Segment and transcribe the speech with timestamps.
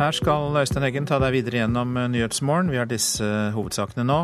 [0.00, 2.70] Her skal Øystein Heggen ta deg videre gjennom Nyhetsmorgen.
[2.72, 4.22] Vi har disse hovedsakene nå.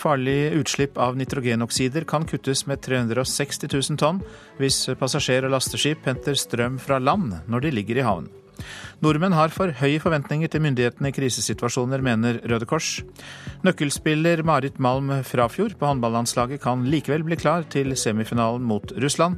[0.00, 4.22] Farlig utslipp av nitrogenoksider kan kuttes med 360 000 tonn
[4.56, 8.30] hvis passasjer- og lasteskip henter strøm fra land når de ligger i havn.
[9.04, 13.02] Nordmenn har for høye forventninger til myndighetene i krisesituasjoner, mener Røde Kors.
[13.60, 19.36] Nøkkelspiller Marit Malm Frafjord på håndballandslaget kan likevel bli klar til semifinalen mot Russland.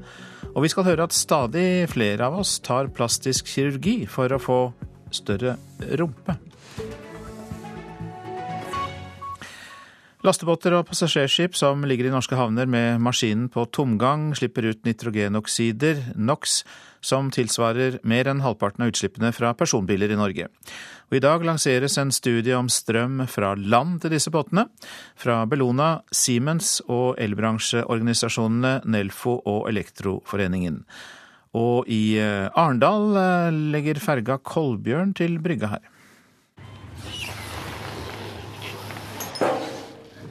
[0.55, 4.63] Og vi skal høre at stadig flere av oss tar plastisk kirurgi for å få
[5.17, 5.57] større
[5.99, 6.37] rumpe.
[10.23, 15.99] Lastebåter og passasjerskip som ligger i norske havner med maskinen på tomgang, slipper ut nitrogenoksider,
[16.15, 16.61] NOx,
[17.03, 20.47] som tilsvarer mer enn halvparten av utslippene fra personbiler i Norge.
[21.11, 24.69] Og I dag lanseres en studie om strøm fra land til disse båtene.
[25.19, 30.85] Fra Bellona, Siemens og elbransjeorganisasjonene Nelfo og Elektroforeningen.
[31.53, 35.89] Og i eh, Arendal eh, legger ferga Kolbjørn til brygga her.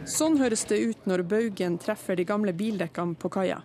[0.10, 3.62] Sånn høres det ut når baugen treffer de gamle bildekkene på kaia.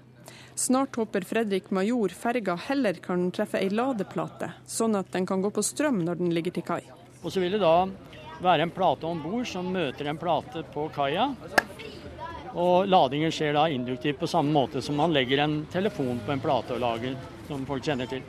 [0.57, 5.51] Snart håper Fredrik Major ferga heller kan treffe ei ladeplate, sånn at den kan gå
[5.53, 6.81] på strøm når den ligger til kai.
[7.21, 7.89] Og så vil det da
[8.41, 11.31] være en plate om bord som møter en plate på kaia.
[12.57, 16.45] Og ladingen skjer da induktivt på samme måte som man legger en telefon på en
[16.45, 18.23] plate og lager, som folk kjenner til.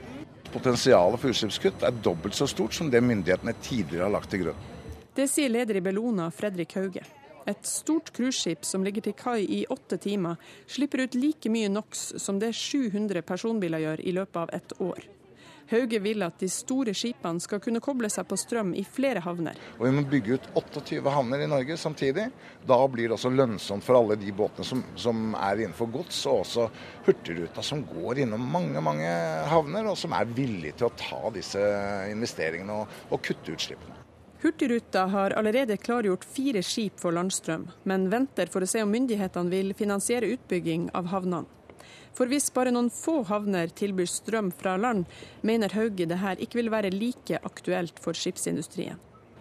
[0.53, 4.65] Potensialet for utslippskutt er dobbelt så stort som det myndighetene tidligere har lagt til grunn.
[5.17, 7.03] Det sier leder i Bellona, Fredrik Hauge.
[7.47, 10.35] Et stort cruiseskip som ligger til kai i åtte timer,
[10.67, 15.07] slipper ut like mye NOx som det 700 personbiler gjør i løpet av et år.
[15.71, 19.57] Hauge vil at de store skipene skal kunne koble seg på strøm i flere havner.
[19.77, 22.29] Og Vi må bygge ut 28 havner i Norge samtidig.
[22.67, 26.45] Da blir det også lønnsomt for alle de båtene som, som er innenfor gods, og
[26.45, 26.69] også
[27.07, 29.11] Hurtigruta som går innom mange mange
[29.51, 31.61] havner, og som er villige til å ta disse
[32.11, 33.97] investeringene og, og kutte utslippene.
[34.41, 39.49] Hurtigruta har allerede klargjort fire skip for landstrøm, men venter for å se om myndighetene
[39.49, 41.56] vil finansiere utbygging av havnene.
[42.17, 45.05] For hvis bare noen få havner tilbyr strøm fra land,
[45.45, 48.97] mener Hauge det her ikke vil være like aktuelt for skipsindustrien.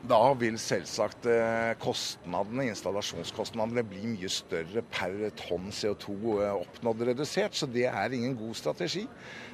[0.06, 6.12] Da vil selvsagt eh, kostnadene, installasjonskostnadene bli mye større per tonn CO2
[6.44, 9.06] eh, oppnådd redusert, så det er ingen god strategi.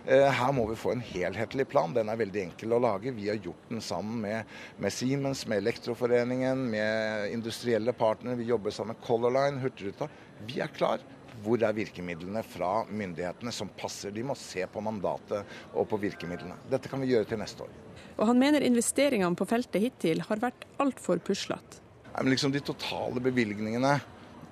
[0.05, 1.95] Eh, her må vi få en helhetlig plan.
[1.97, 3.15] Den er veldig enkel å lage.
[3.17, 4.53] Vi har gjort den sammen med,
[4.83, 8.43] med Siemens, med Elektroforeningen, med industrielle partnere.
[8.43, 10.11] Vi jobber sammen med Color Line, Hurtigruta.
[10.51, 11.01] Vi er klar.
[11.43, 14.13] Hvor er virkemidlene fra myndighetene som passer?
[14.15, 16.59] De må se på mandatet og på virkemidlene.
[16.71, 17.73] Dette kan vi gjøre til neste år.
[18.19, 21.81] Og han mener investeringene på feltet hittil har vært altfor puslete.
[22.29, 23.95] Liksom de totale bevilgningene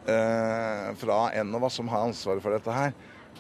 [0.09, 2.95] eh, fra Enova, som har ansvaret for dette her,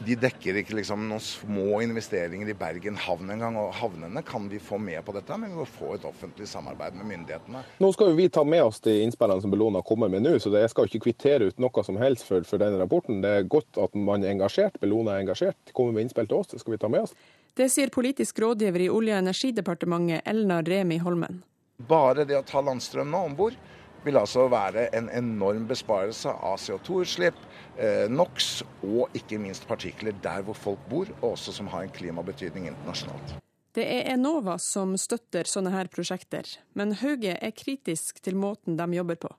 [0.06, 3.58] de dekker ikke liksom noen små investeringer i Bergen havn engang.
[3.60, 6.96] Og havnene kan vi få med på dette, men vi må få et offentlig samarbeid
[6.98, 7.62] med myndighetene.
[7.82, 10.52] Nå skal jo vi ta med oss de innspillene som Bellona kommer med nå, så
[10.54, 13.20] jeg skal ikke kvittere ut noe som helst for, for denne rapporten.
[13.24, 15.74] Det er godt at man er engasjert, Bellona er engasjert.
[15.76, 17.14] Kommer med innspill til oss, det skal vi ta med oss.
[17.58, 21.42] Det sier politisk rådgiver i Olje- og energidepartementet Elna Remi Holmen.
[21.88, 23.56] Bare det å ta landstrøm nå om bord
[24.04, 27.36] vil altså være en enorm besparelse av CO2-utslipp,
[27.76, 31.94] eh, NOx og ikke minst partikler der hvor folk bor, og også som har en
[31.94, 33.36] klimabetydning internasjonalt.
[33.74, 38.88] Det er Enova som støtter sånne her prosjekter, men Hauge er kritisk til måten de
[38.96, 39.30] jobber på.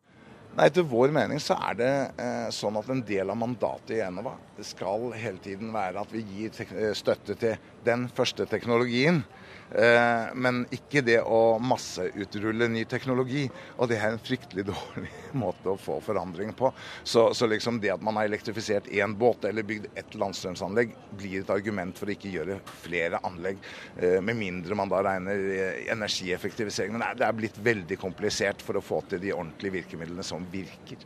[0.51, 4.01] Nei, Etter vår mening så er det eh, sånn at en del av mandatet i
[4.03, 4.33] Enova
[4.67, 9.21] skal hele tiden være at vi gir eh, støtte til den første teknologien.
[9.71, 13.45] Eh, men ikke det å masseutrulle ny teknologi.
[13.77, 16.73] Og det er en fryktelig dårlig måte å få forandring på.
[17.03, 21.41] Så, så liksom det at man har elektrifisert én båt eller bygd ett landstrømsanlegg, blir
[21.43, 23.61] et argument for å ikke gjøre flere anlegg.
[23.97, 26.97] Eh, med mindre man da regner eh, energieffektivisering.
[26.97, 30.99] Men det er blitt veldig komplisert for å få til de ordentlige virkemidlene som virker.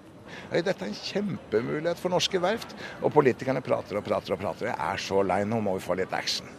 [0.50, 2.74] Dette er en kjempemulighet for norske verft.
[3.06, 4.72] Og politikerne prater og prater og prater.
[4.74, 6.50] Jeg er så lei, nå må vi få litt action.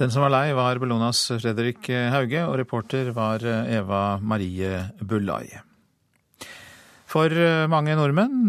[0.00, 5.50] Den som var lei, var Bellonas Fredrik Hauge, og reporter var Eva Marie Bullai.
[7.10, 7.34] For
[7.68, 8.48] mange nordmenn,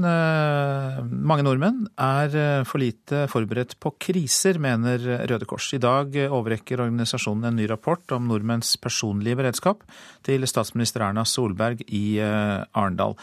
[1.12, 5.68] mange nordmenn er for lite forberedt på kriser, mener Røde Kors.
[5.76, 9.84] I dag overrekker organisasjonen en ny rapport om nordmenns personlige beredskap
[10.24, 13.18] til statsminister Erna Solberg i Arendal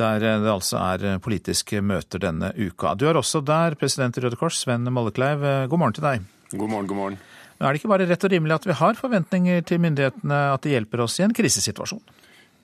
[0.00, 2.94] der det altså er politiske møter denne uka.
[2.96, 5.44] Du er også der, president i Røde Kors, Sven Mollekleiv.
[5.68, 6.24] God morgen til deg.
[6.54, 7.20] God morgen, god morgen.
[7.60, 10.64] Men er det ikke bare rett og rimelig at vi har forventninger til myndighetene at
[10.64, 12.00] de hjelper oss i en krisesituasjon?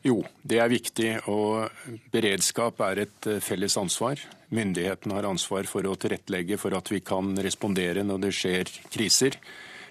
[0.07, 1.69] Jo, det er viktig, og
[2.15, 4.23] beredskap er et felles ansvar.
[4.55, 9.37] Myndighetene har ansvar for å tilrettelegge for at vi kan respondere når det skjer kriser.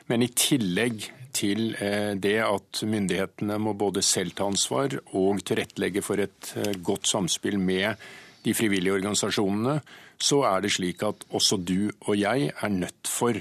[0.10, 1.06] Men i tillegg
[1.36, 6.74] til eh, det at myndighetene må både selv ta ansvar og tilrettelegge for et eh,
[6.80, 8.00] godt samspill med
[8.46, 9.80] de frivillige organisasjonene,
[10.22, 13.36] så er det slik at også du og jeg er nødt for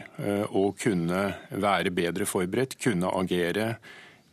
[0.51, 3.77] å kunne være bedre forberedt, kunne agere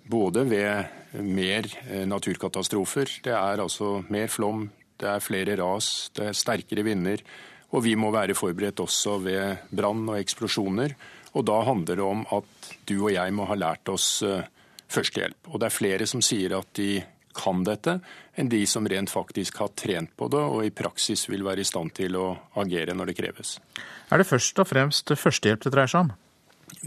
[0.10, 1.68] både ved mer
[2.10, 3.20] naturkatastrofer.
[3.24, 4.66] Det er altså mer flom,
[5.02, 7.24] det er flere ras, det er sterkere vinder.
[7.72, 10.96] Og vi må være forberedt også ved brann og eksplosjoner.
[11.32, 14.44] Og da handler det om at du og jeg må ha lært oss eh,
[14.92, 15.54] førstehjelp.
[15.54, 16.98] Og det er flere som sier at de
[17.36, 17.98] kan dette,
[18.36, 21.68] enn de som rent faktisk har trent på det og i praksis vil være i
[21.68, 22.28] stand til å
[22.62, 23.58] agere når det kreves.
[24.12, 26.14] Er det først og fremst førstehjelp det dreier seg om?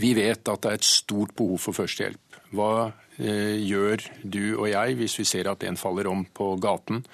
[0.00, 2.40] Vi vet at det er et stort behov for førstehjelp.
[2.54, 2.72] Hva
[3.18, 7.04] eh, gjør du og jeg hvis vi ser at en faller om på gaten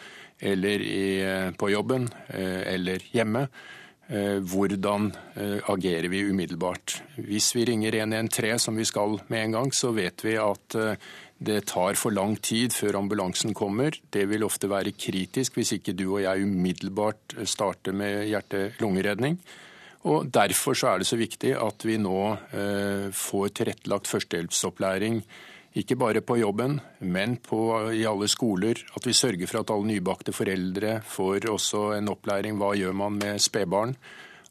[0.40, 3.48] eller i, eh, på jobben eh, eller hjemme?
[4.10, 6.96] Eh, hvordan eh, agerer vi umiddelbart.
[7.14, 10.96] Hvis vi ringer 113, som vi skal med en gang, så vet vi at eh,
[11.40, 13.96] det tar for lang tid før ambulansen kommer.
[14.12, 19.38] Det vil ofte være kritisk hvis ikke du og jeg umiddelbart starter med hjerte-lungeredning.
[20.10, 22.20] Og Derfor så er det så viktig at vi nå
[23.12, 25.18] får tilrettelagt førstehjelpsopplæring
[25.78, 27.60] ikke bare på jobben, men på,
[27.94, 28.80] i alle skoler.
[28.96, 32.58] At vi sørger for at alle nybakte foreldre får også en opplæring.
[32.58, 33.94] Hva gjør man med spedbarn?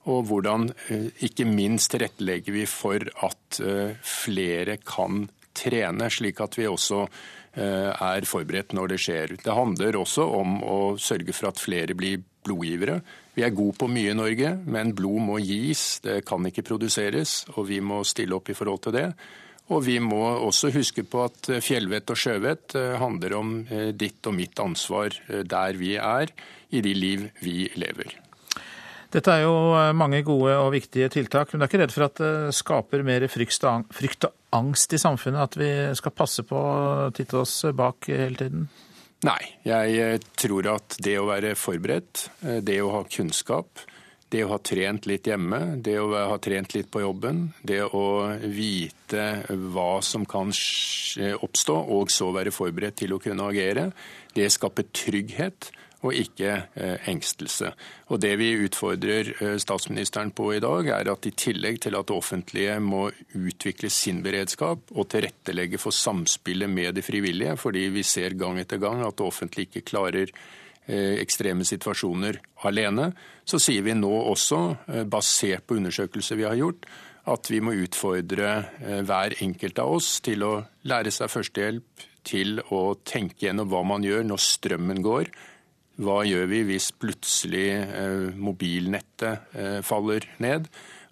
[0.08, 5.28] Og hvordan eh, ikke minst tilrettelegger vi for at eh, flere kan
[5.60, 9.36] trene, slik at vi også eh, er forberedt når det skjer.
[9.44, 13.00] Det handler også om å sørge for at flere blir blodgivere.
[13.36, 17.44] Vi er gode på mye i Norge, men blod må gis, det kan ikke produseres.
[17.58, 19.10] Og vi må stille opp i forhold til det.
[19.70, 23.60] Og vi må også huske på at eh, fjellvett og sjøvett eh, handler om
[23.94, 26.34] ditt og mitt ansvar der vi er,
[26.70, 28.29] i de liv vi lever.
[29.10, 29.54] Dette er jo
[29.98, 33.26] mange gode og viktige tiltak, men du er ikke redd for at det skaper mer
[33.32, 35.50] frykt og angst i samfunnet?
[35.50, 38.68] At vi skal passe på å titte oss bak hele tiden?
[39.26, 42.30] Nei, jeg tror at det å være forberedt,
[42.64, 43.82] det å ha kunnskap,
[44.30, 48.06] det å ha trent litt hjemme, det å ha trent litt på jobben, det å
[48.46, 49.26] vite
[49.74, 53.90] hva som kan oppstå, og så være forberedt til å kunne agere,
[54.38, 57.74] det skaper trygghet og ikke eh, engstelse.
[58.10, 62.08] Og Det vi utfordrer eh, statsministeren på i dag, er at i tillegg til at
[62.08, 68.04] det offentlige må utvikle sin beredskap og tilrettelegge for samspillet med de frivillige, fordi vi
[68.08, 70.34] ser gang etter gang at det offentlige ikke klarer
[70.90, 73.12] Eh, ekstreme situasjoner alene,
[73.46, 74.58] så sier vi nå også,
[75.06, 76.88] basert på undersøkelser vi har gjort,
[77.30, 78.48] at vi må utfordre
[79.06, 80.54] hver enkelt av oss til å
[80.90, 85.30] lære seg førstehjelp, til å tenke gjennom hva man gjør når strømmen går.
[86.00, 87.68] Hva gjør vi hvis plutselig
[88.40, 90.70] mobilnettet faller ned?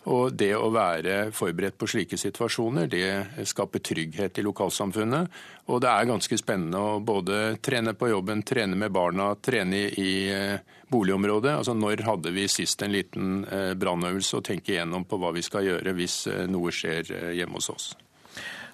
[0.07, 5.27] Og det å være forberedt på slike situasjoner, det skaper trygghet i lokalsamfunnet.
[5.67, 10.11] Og det er ganske spennende å både trene på jobben, trene med barna, trene i
[10.31, 11.57] eh, boligområdet.
[11.59, 15.43] Altså Når hadde vi sist en liten eh, brannøvelse og tenke igjennom på hva vi
[15.43, 17.89] skal gjøre hvis eh, noe skjer hjemme hos oss.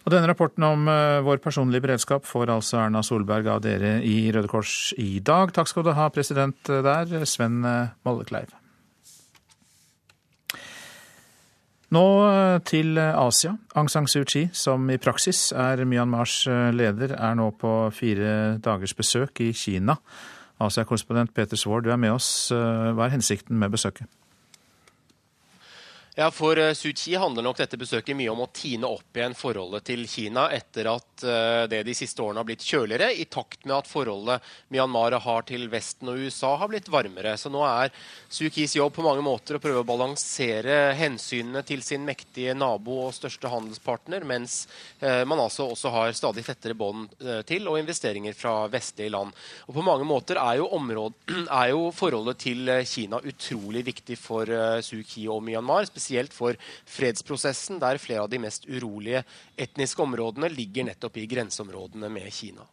[0.04, 0.90] Og Denne rapporten om
[1.24, 5.54] vår personlige beredskap får altså Erna Solberg av dere i Røde Kors i dag.
[5.56, 7.62] Takk skal du ha, president der, Sven
[8.04, 8.52] Mollekleiv.
[11.94, 13.54] Nå eh, til Asia.
[13.77, 18.58] Aung San Suu Kyi, som i praksis er Myanmars eh, leder, er nå på fire
[18.63, 19.98] dagers besøk i Kina.
[20.63, 22.50] Asia-korrespondent Peter Svaar, du er med oss.
[22.56, 24.10] Eh, hva er hensikten med besøket?
[26.15, 29.34] Ja, For uh, Suu Kyi handler nok dette besøket mye om å tine opp igjen
[29.34, 33.65] forholdet til Kina etter at uh, det de siste årene har blitt kjøligere, i takt
[33.65, 37.34] med at forholdet Myanmar har til Vesten og USA har blitt varmere.
[37.41, 37.89] Så nå er
[38.29, 43.00] Suu Kyis jobb på mange måter å prøve å balansere hensynene til sin mektige nabo
[43.08, 44.67] og største handelspartner, mens
[45.01, 47.10] uh, man altså også har stadig tettere bånd
[47.50, 49.34] til og investeringer fra vestlige land.
[49.65, 54.53] Og På mange måter er jo, området, er jo forholdet til Kina utrolig viktig for
[54.86, 55.89] Suu Kyi og Myanmar.
[55.89, 59.24] spesielt spesielt for fredsprosessen, der flere av de mest urolige
[59.57, 62.67] etniske områdene ligger nettopp i grenseområdene med Kina.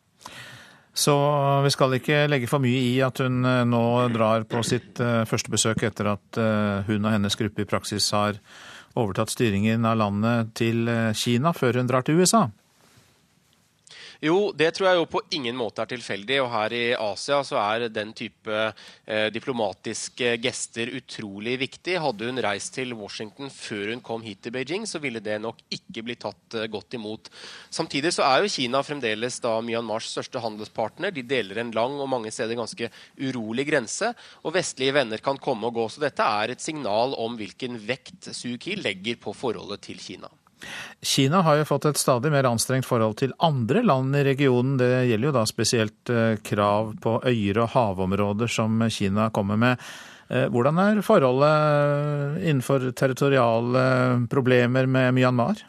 [0.93, 1.15] Så
[1.63, 5.23] vi skal ikke legge for mye i at hun eh, nå drar på sitt eh,
[5.29, 8.41] første besøk etter at eh, hun og hennes gruppe i praksis har
[8.99, 12.49] overtatt styringen av landet til Kina, før hun drar til USA?
[14.21, 16.43] Jo, det tror jeg jo på ingen måte er tilfeldig.
[16.45, 21.97] Og her i Asia så er den type eh, diplomatiske gester utrolig viktig.
[22.05, 25.63] Hadde hun reist til Washington før hun kom hit til Beijing, så ville det nok
[25.73, 27.31] ikke bli tatt eh, godt imot.
[27.73, 31.17] Samtidig så er jo Kina fremdeles da Myanmars største handelspartner.
[31.17, 34.13] De deler en lang og mange steder ganske urolig grense.
[34.45, 35.89] Og vestlige venner kan komme og gå.
[35.89, 40.29] Så dette er et signal om hvilken vekt Suu Kyi legger på forholdet til Kina.
[41.03, 44.77] Kina har jo fått et stadig mer anstrengt forhold til andre land i regionen.
[44.81, 49.91] Det gjelder jo da spesielt eh, krav på øyer og havområder som Kina kommer med.
[50.31, 55.65] Eh, hvordan er forholdet innenfor territoriale problemer med Myanmar?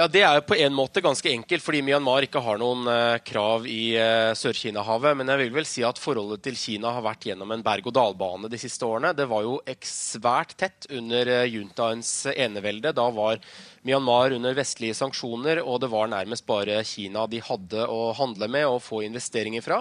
[0.00, 3.18] Ja, Det er jo på en måte ganske enkelt, fordi Myanmar ikke har noen uh,
[3.20, 5.12] krav i uh, Sør-Kina-havet.
[5.18, 8.60] Men jeg vil vel si at forholdet til Kina har vært gjennom en berg-og-dal-bane de
[8.62, 9.12] siste årene.
[9.12, 12.94] Det var jo svært tett under uh, juntaens enevelde.
[12.96, 13.44] Da var
[13.80, 18.66] Myanmar under vestlige sanksjoner, og det var nærmest bare Kina de hadde å handle med
[18.68, 19.78] og få investeringer fra.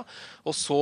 [0.48, 0.78] Og så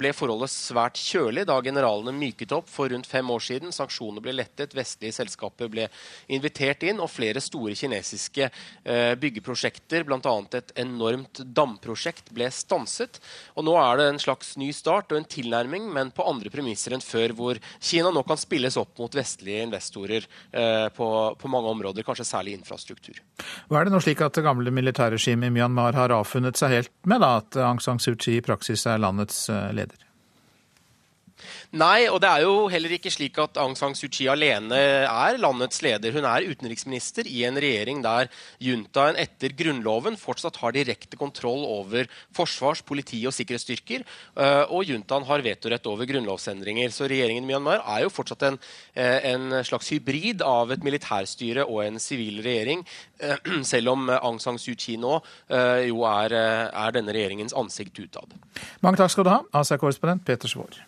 [0.00, 3.74] ble forholdet svært kjølig da generalene myket opp for rundt fem år siden.
[3.76, 5.90] Sanksjonene ble lettet, vestlige selskaper ble
[6.32, 10.34] invitert inn, og flere store kinesiske eh, byggeprosjekter, bl.a.
[10.56, 13.20] et enormt damprosjekt, ble stanset.
[13.52, 16.96] Og nå er det en slags ny start og en tilnærming, men på andre premisser
[16.96, 21.76] enn før, hvor Kina nå kan spilles opp mot vestlige investorer eh, på, på mange
[21.76, 23.18] områder, kanskje særlig infrastruktur.
[23.68, 26.94] Hva er det nå slik at det gamle militærregimet i Myanmar har avfunnet seg helt
[27.10, 30.08] med da, at Aung San Suu Kyi i praksis er landets eh, leder?
[31.72, 35.38] Nei, og det er jo heller ikke slik at Aung San Suu Kyi alene er
[35.40, 36.12] landets leder.
[36.12, 38.28] Hun er utenriksminister i en regjering der
[38.60, 44.04] juntaen etter grunnloven fortsatt har direkte kontroll over forsvars-, politi- og sikkerhetsstyrker.
[44.04, 46.92] Eh, og juntaen har vetorett over grunnlovsendringer.
[46.92, 48.60] Så regjeringen i Myanmar er jo fortsatt en,
[48.92, 52.84] eh, en slags hybrid av et militærstyre og en sivil regjering.
[53.16, 55.22] Eh, selv om Aung San Suu Kyi nå
[55.88, 58.36] jo er, er denne regjeringens ansikt utad.
[58.84, 60.82] Mange takk skal du ha, Asia-korrespondent Peter Svaar.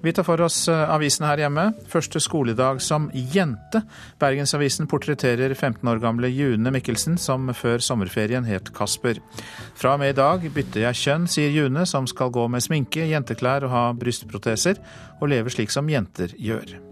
[0.00, 1.64] Vi tar for oss eh, avisene her hjemme.
[1.90, 3.82] Første skoledag som jente.
[4.22, 9.18] Bergensavisen portretterer 15 år gamle June Mikkelsen, som før sommerferien het Kasper.
[9.76, 13.08] Fra og med i dag bytter jeg kjønn, sier June, som skal gå med sminke,
[13.10, 14.78] jenteklær og ha brystproteser,
[15.18, 16.87] og leve slik som jenter gjør.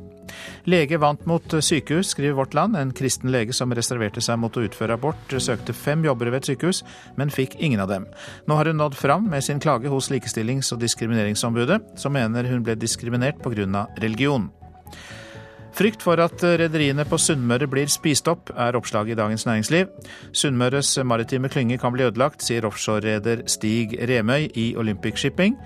[0.66, 2.76] Lege vant mot sykehus, skriver Vårt Land.
[2.76, 6.52] En kristen lege som reserverte seg mot å utføre abort, søkte fem jobber ved et
[6.52, 6.83] sykehus,
[7.16, 8.06] men fikk ingen av dem.
[8.47, 12.64] Nå har hun nådd fram med sin klage hos Likestillings- og diskrimineringsombudet, som mener hun
[12.66, 13.87] ble diskriminert pga.
[13.99, 14.50] religion.
[15.76, 19.90] Frykt for at rederiene på Sunnmøre blir spist opp, er oppslaget i Dagens Næringsliv.
[20.33, 25.59] Sunnmøres maritime klynge kan bli ødelagt, sier offshorereder Stig Remøy i Olympic Shipping.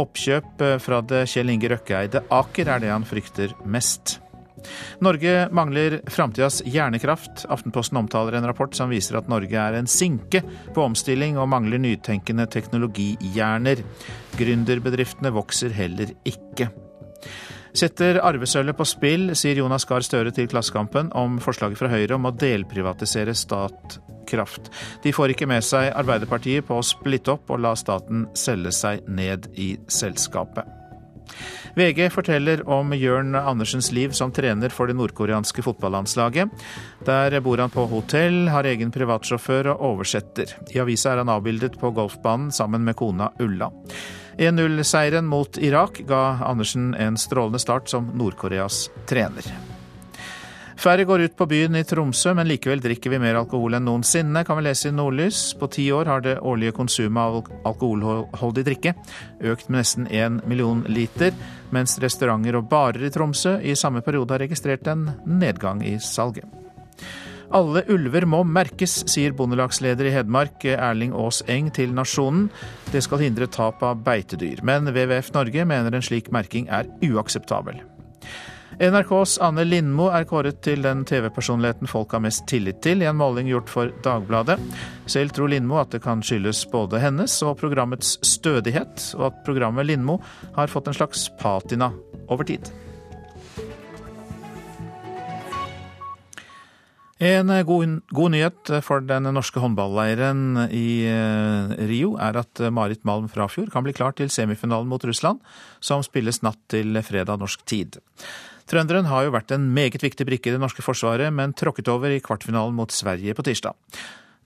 [0.00, 4.18] Oppkjøp eh, fra det Kjell Inge Røkke-eide Aker er det han frykter mest.
[5.02, 7.46] Norge mangler framtidas hjernekraft.
[7.50, 10.42] Aftenposten omtaler en rapport som viser at Norge er en sinke
[10.74, 13.82] på omstilling og mangler nytenkende teknologihjerner.
[14.38, 16.70] Gründerbedriftene vokser heller ikke.
[17.72, 22.28] Setter arvesølvet på spill, sier Jonas Gahr Støre til Klassekampen om forslaget fra Høyre om
[22.28, 24.68] å delprivatisere Statkraft.
[25.04, 29.08] De får ikke med seg Arbeiderpartiet på å splitte opp og la staten selge seg
[29.08, 30.68] ned i selskapet.
[31.78, 36.52] VG forteller om Jørn Andersens liv som trener for det nordkoreanske fotballandslaget.
[37.08, 40.52] Der bor han på hotell, har egen privatsjåfør og oversetter.
[40.74, 43.72] I avisa er han avbildet på golfbanen sammen med kona Ulla.
[44.38, 49.52] 1-0-seieren mot Irak ga Andersen en strålende start som Nord-Koreas trener.
[50.82, 54.42] Færre går ut på byen i Tromsø, men likevel drikker vi mer alkohol enn noensinne,
[54.42, 55.52] kan vi lese i Nordlys.
[55.60, 58.94] På ti år har det årlige konsumet av alkoholholdig drikke
[59.52, 61.30] økt med nesten én million liter,
[61.70, 66.61] mens restauranter og barer i Tromsø i samme periode har registrert en nedgang i salget.
[67.52, 72.46] Alle ulver må merkes, sier bondelagsleder i Hedmark Erling Aas Eng til Nasjonen.
[72.88, 74.62] Det skal hindre tap av beitedyr.
[74.64, 77.82] Men WWF Norge mener en slik merking er uakseptabel.
[78.80, 83.18] NRKs Anne Lindmo er kåret til den TV-personligheten folk har mest tillit til, i en
[83.20, 84.56] måling gjort for Dagbladet.
[85.04, 89.90] Selv tror Lindmo at det kan skyldes både hennes og programmets stødighet, og at programmet
[89.90, 90.22] Lindmo
[90.56, 91.92] har fått en slags patina
[92.32, 92.72] over tid.
[97.22, 103.28] En god, god, nyhet for den norske håndballeiren i eh, Rio er at Marit Malm
[103.30, 105.38] Frafjord kan bli klar til semifinalen mot Russland,
[105.78, 108.00] som spilles natt til fredag norsk tid.
[108.66, 112.10] Trønderen har jo vært en meget viktig brikke i det norske forsvaret, men tråkket over
[112.10, 113.78] i kvartfinalen mot Sverige på tirsdag.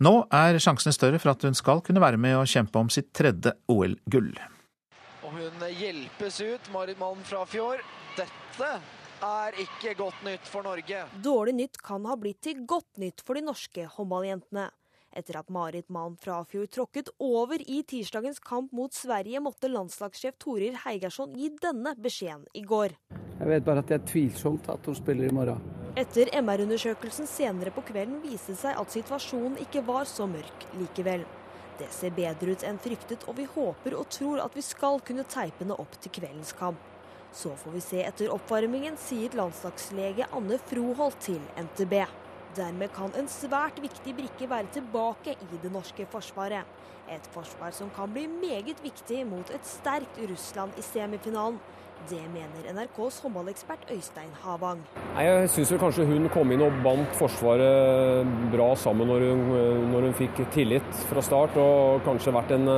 [0.05, 3.09] Nå er sjansene større for at hun skal kunne være med og kjempe om sitt
[3.17, 4.35] tredje OL-gull.
[5.25, 7.81] Og hun hjelpes ut, Marit Malm Frafjord.
[8.21, 8.75] Dette
[9.25, 11.05] er ikke godt nytt for Norge.
[11.25, 14.69] Dårlig nytt kan ha blitt til godt nytt for de norske håndballjentene.
[15.17, 20.77] Etter at Marit Malm Frafjord tråkket over i tirsdagens kamp mot Sverige, måtte landslagssjef Torir
[20.85, 22.93] Heigersson gi denne beskjeden i går.
[23.39, 25.63] Jeg vet bare at det er tvilsomt at hun spiller i morgen.
[25.97, 31.25] Etter MR-undersøkelsen senere på kvelden viste det seg at situasjonen ikke var så mørk likevel.
[31.81, 35.25] Det ser bedre ut enn fryktet, og vi håper og tror at vi skal kunne
[35.29, 36.81] teipe henne opp til kveldens kamp.
[37.37, 41.99] Så får vi se etter oppvarmingen, sier landslagslege Anne Froholt til NTB.
[42.57, 46.65] Dermed kan en svært viktig brikke være tilbake i det norske forsvaret.
[47.13, 51.59] Et forsvar som kan bli meget viktig mot et sterkt Russland i semifinalen.
[52.09, 54.81] Det mener NRKs håndballekspert Øystein Havang.
[55.21, 59.45] Jeg syns kanskje hun kom inn og bandt Forsvaret bra sammen når hun,
[59.93, 62.69] når hun fikk tillit fra start, og kanskje vært den,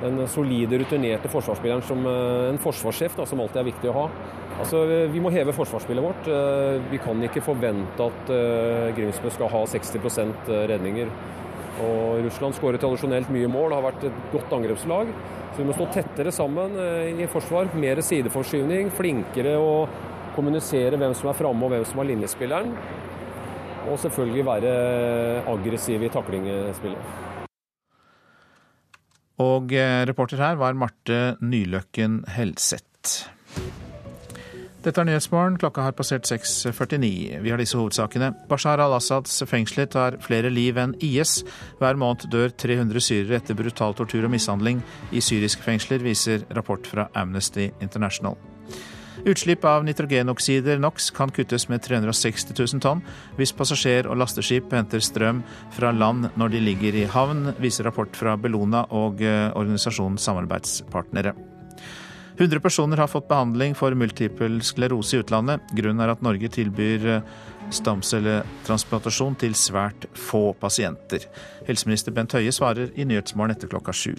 [0.00, 4.06] den solide, rutinerte forsvarsspilleren som en forsvarssjef, da, som alltid er viktig å ha.
[4.60, 6.30] Altså, Vi må heve forsvarsspillet vårt.
[6.90, 8.32] Vi kan ikke forvente at
[8.96, 11.12] Grimsbø skal ha 60% redninger.
[11.80, 15.12] Og Russland skårer tradisjonelt mye mål, har vært et godt angrepslag.
[15.54, 16.76] Så vi må stå tettere sammen
[17.10, 17.72] i forsvar.
[17.74, 19.72] Mer sideforskyvning, flinkere å
[20.36, 22.76] kommunisere hvem som er framme og hvem som er linjespilleren.
[23.90, 24.78] Og selvfølgelig være
[25.50, 27.39] aggressive i taklingspillet.
[29.40, 29.72] Og
[30.10, 33.30] reporter her var Marte Nyløkken Helseth.
[34.80, 35.58] Dette er Nyhetsmorgen.
[35.60, 37.40] Klokka har passert 6.49.
[37.44, 38.30] Vi har disse hovedsakene.
[38.48, 41.42] Bashar al-Assads fengsler tar flere liv enn IS.
[41.82, 44.80] Hver måned dør 300 syrere etter brutal tortur og mishandling
[45.12, 48.38] i syriske fengsler, viser rapport fra Amnesty International.
[49.24, 53.02] Utslipp av nitrogenoksider NOx kan kuttes med 360 000 tonn
[53.36, 55.42] hvis passasjer- og lasteskip henter strøm
[55.76, 61.34] fra land når de ligger i havn, viser rapport fra Bellona og organisasjonen Samarbeidspartnere.
[62.40, 65.60] 100 personer har fått behandling for multipel sklerose i utlandet.
[65.76, 67.20] Grunnen er at Norge tilbyr
[67.76, 71.26] stamcelletransplantasjon til svært få pasienter.
[71.68, 74.14] Helseminister Bent Høie svarer i Nyhetsmorgen etter klokka sju.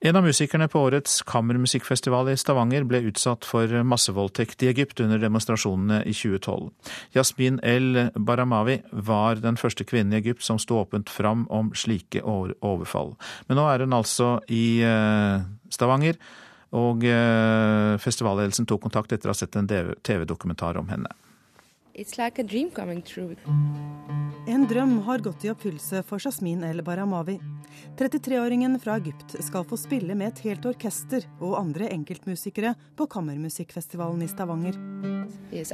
[0.00, 5.22] En av musikerne på årets kammermusikkfestival i Stavanger ble utsatt for massevoldtekt i Egypt under
[5.22, 6.68] demonstrasjonene i 2012.
[7.16, 12.20] Yasmin El Baramawi var den første kvinnen i Egypt som sto åpent fram om slike
[12.26, 13.14] overfall.
[13.48, 14.84] Men nå er hun altså i
[15.72, 16.20] Stavanger,
[16.76, 17.08] og
[18.02, 21.08] festivalledelsen tok kontakt etter å ha sett en TV-dokumentar om henne.
[21.96, 22.44] Like
[24.46, 27.38] en drøm har gått i oppfyllelse for Jasmin El Baramawi.
[27.98, 34.22] 33-åringen fra Egypt skal få spille med et helt orkester og andre enkeltmusikere på Kammermusikkfestivalen
[34.22, 34.76] i Stavanger.
[35.52, 35.72] Yes,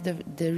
[0.00, 0.52] the, the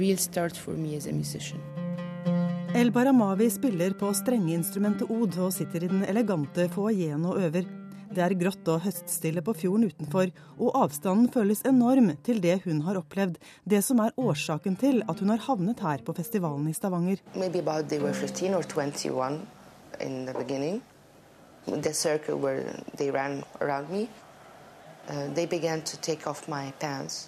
[2.75, 7.80] El Baramawi spiller på strengeinstrumentet od og sitter i den elegante foajeen og øver.
[8.11, 12.81] Det er grått og høststille på fjorden utenfor, og avstanden føles enorm til det hun
[12.83, 13.37] har opplevd.
[13.63, 17.21] Det som er årsaken til at hun har havnet her på festivalen i Stavanger.
[21.67, 22.65] The circle where
[22.97, 24.07] they ran around me,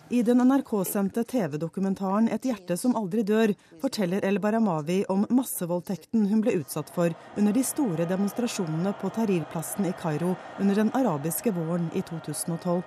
[0.09, 6.41] I den NRK-sendte TV-dokumentaren 'Et hjerte som aldri dør' forteller El Baramawi om massevoldtekten hun
[6.45, 11.91] ble utsatt for under de store demonstrasjonene på Tahrir-plassen i Kairo under den arabiske våren
[11.93, 12.83] i 2012.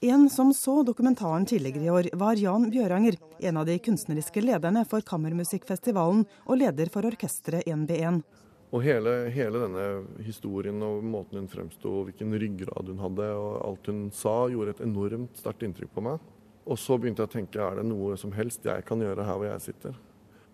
[0.00, 4.86] En som så dokumentaren tidligere i år, var Jan Bjøranger, en av de kunstneriske lederne
[4.86, 8.22] for Kammermusikkfestivalen og leder for orkesteret 1B1.
[8.68, 9.84] Og hele, hele, denne
[10.26, 14.82] historien og måten hun fremsto, hvilken ryggrad hun hadde og alt hun sa, gjorde et
[14.84, 16.26] enormt sterkt inntrykk på meg.
[16.68, 19.40] Og så begynte jeg å tenke er det noe som helst jeg kan gjøre her
[19.40, 19.96] hvor jeg sitter?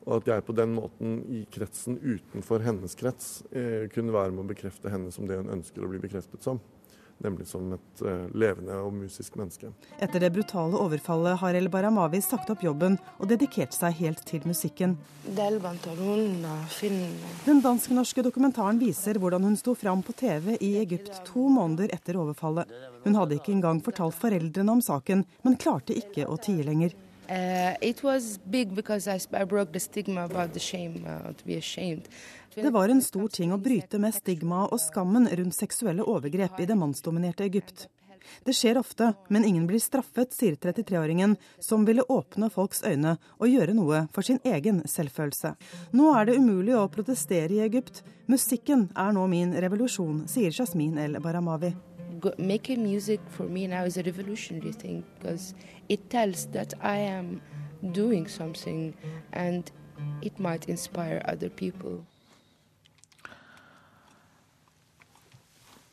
[0.05, 4.45] Og at jeg på den måten i kretsen utenfor hennes krets eh, kunne være med
[4.45, 6.61] å bekrefte henne som det hun ønsker å bli bekreftet som
[7.23, 9.71] nemlig som et uh, levende og musisk menneske.
[10.03, 14.43] Etter det brutale overfallet har El Baramawi sagt opp jobben og dedikert seg helt til
[14.49, 14.97] musikken.
[17.45, 22.19] Den dansk-norske dokumentaren viser hvordan hun sto fram på TV i Egypt to måneder etter
[22.21, 22.69] overfallet.
[23.05, 26.95] Hun hadde ikke engang fortalt foreldrene om saken, men klarte ikke å tie lenger.
[27.29, 31.47] Uh, it was big because I, I broke the stigma about the shame, uh, to
[31.47, 32.07] be ashamed.
[32.55, 36.67] Det var en stor ting å bryte med stigmaet og skammen rundt seksuelle overgrep i
[36.71, 37.89] det mannsdominerte Egypt.
[38.45, 43.49] Det skjer ofte, men ingen blir straffet, sier 33-åringen, som ville åpne folks øyne og
[43.51, 45.55] gjøre noe for sin egen selvfølelse.
[45.93, 48.03] Nå er det umulig å protestere i Egypt.
[48.31, 51.75] Musikken er nå min revolusjon, sier Jasmin El Baramawi.
[52.39, 55.55] Making music for me now is a revolutionary thing because
[55.89, 57.43] it tells that I am
[57.93, 58.95] doing something
[59.33, 59.71] and
[60.23, 62.07] it might inspire other people.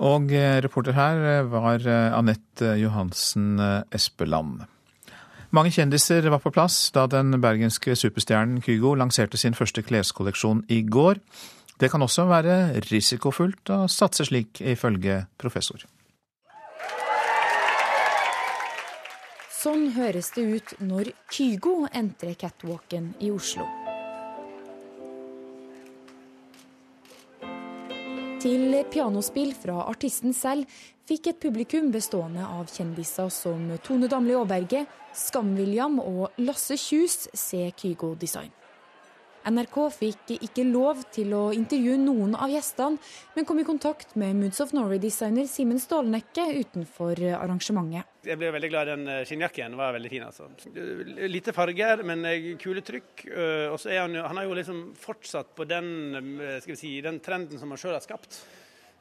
[0.01, 3.61] Og eh, reporter her eh, var eh, Anette Johansen
[3.93, 4.63] Espeland.
[5.51, 10.81] Mange kjendiser var på plass da den bergenske superstjernen Kygo lanserte sin første kleskolleksjon i
[10.87, 11.19] går.
[11.81, 15.83] Det kan også være risikofullt å satse slik, ifølge professor.
[19.61, 23.67] Sånn høres det ut når Kygo entrer catwalken i Oslo.
[28.41, 30.65] Til pianospill fra artisten selv
[31.05, 37.67] fikk et publikum bestående av kjendiser som Tone Damli Aaberge, Skam-William og Lasse Kjus se
[37.77, 38.49] Kygo Design.
[39.49, 42.99] NRK fikk ikke lov til å intervjue noen av gjestene,
[43.35, 48.05] men kom i kontakt med Moods of Norway-designer Simen Stålnekke utenfor arrangementet.
[48.21, 49.77] Jeg ble veldig glad i den eh, skinnjakken.
[49.79, 50.25] var veldig fin.
[50.27, 50.45] altså.
[51.25, 53.25] Lite farger, men eh, kule trykk.
[53.25, 55.89] Eh, og så er han, jo, han har jo liksom fortsatt på den,
[56.61, 58.37] skal vi si, den trenden som han sjøl har skapt.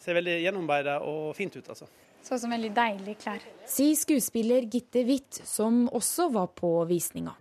[0.01, 1.91] Ser veldig gjennomarbeida og fint ut, altså.
[2.25, 3.45] Så som veldig deilig klær.
[3.69, 7.37] Sier skuespiller Gitte Witt, som også var på visninga.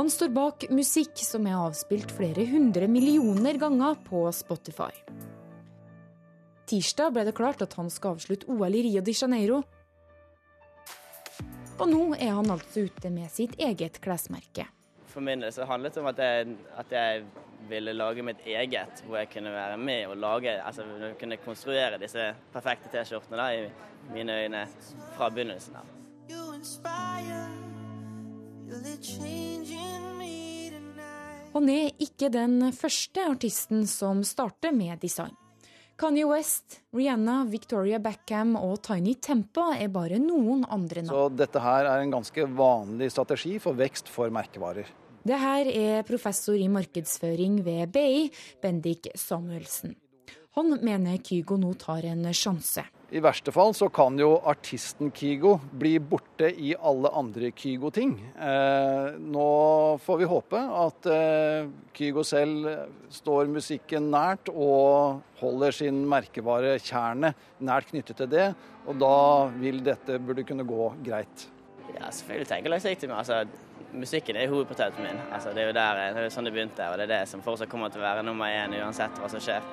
[0.00, 4.94] Han står bak musikk som er avspilt flere hundre millioner ganger på Spotify.
[6.72, 9.58] Tirsdag ble det klart at han skal avslutte OL i Rio de Janeiro.
[11.76, 14.64] Og nå er han altså ute med sitt eget klesmerke.
[15.12, 17.28] For min del så handlet det om at jeg, at jeg,
[17.68, 22.30] ville lage mitt eget, hvor jeg kunne være med og lage, altså kunne konstruere disse
[22.54, 23.68] perfekte T-skjortene i
[24.14, 24.64] mine øyne
[25.12, 25.92] fra begynnelsen av.
[31.50, 35.34] Han er ikke den første artisten som starter med design.
[36.00, 41.10] Kanye West, Rihanna, Victoria Beckham og Tiny Tempa er bare noen andre navn.
[41.12, 44.88] Så dette her er en ganske vanlig strategi for vekst for merkevarer.
[45.26, 48.30] Det her er professor i markedsføring ved BI,
[48.62, 49.92] Bendik Samuelsen.
[50.56, 52.86] Han mener Kygo nå tar en sjanse.
[53.10, 58.12] I verste fall så kan jo artisten Kygo bli borte i alle andre Kygo-ting.
[58.38, 59.46] Eh, nå
[60.04, 62.68] får vi håpe at eh, Kygo selv
[63.10, 68.46] står musikken nært og holder sin merkevare Tjernet nært knyttet til det.
[68.86, 69.18] Og da
[69.58, 71.48] vil dette burde kunne gå greit.
[71.96, 73.10] Ja, selvfølgelig tenker jeg langsiktig.
[73.10, 73.42] Men altså,
[73.90, 75.18] musikken er hovedportrettet min.
[75.34, 77.42] Altså, det er jo der, det er sånn det begynte, og det er det som
[77.42, 79.66] fortsatt kommer til å være nummer én uansett hva som skjer.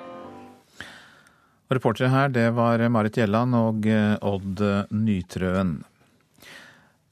[1.68, 4.62] Reportere her, det var Marit Gjelland og eh, Odd
[4.94, 5.78] Nytrøen.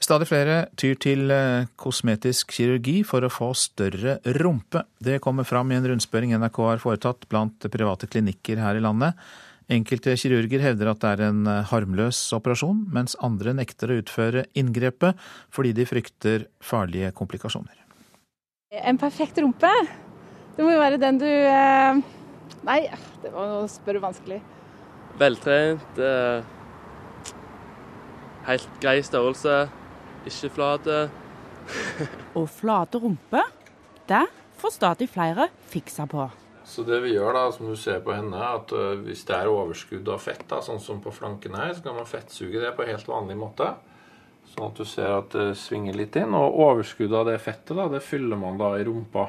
[0.06, 4.84] Stadig flere tyr til eh, kosmetisk kirurgi for å få større rumpe.
[5.02, 9.16] Det kommer fram i en rundspørring NRK har foretatt blant private klinikker her i landet.
[9.72, 14.44] Enkelte kirurger hevder at det er en eh, harmløs operasjon, mens andre nekter å utføre
[14.54, 15.16] inngrepet
[15.54, 17.74] fordi de frykter farlige komplikasjoner.
[18.76, 19.72] En perfekt rumpe,
[20.56, 21.28] det må jo være den du
[22.66, 22.80] Nei,
[23.22, 24.40] det var å spørre vanskelig.
[25.20, 26.00] Veltrent.
[26.00, 26.44] Eh,
[28.48, 29.60] helt grei størrelse.
[30.26, 30.98] Ikke flate.
[32.38, 33.42] og flate rumpe,
[34.06, 34.24] det
[34.60, 36.28] får stadig flere fiksa på.
[36.66, 39.50] Så det vi gjør da, som du ser på henne, at uh, hvis det er
[39.50, 42.86] overskudd av fett, da, sånn som på flanken her, så kan man fettsuge det på
[42.88, 43.70] helt vanlig måte.
[44.50, 46.34] Sånn at du ser at det svinger litt inn.
[46.34, 49.28] Og overskuddet av det fettet, da, det fyller man da i rumpa.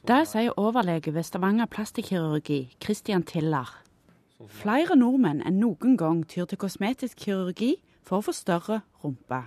[0.00, 3.68] Det sier overlege ved Stavanger plastikkirurgi, Christian Tiller.
[4.48, 9.42] Flere nordmenn enn noen gang tyr til kosmetisk kirurgi for å få større rumpe.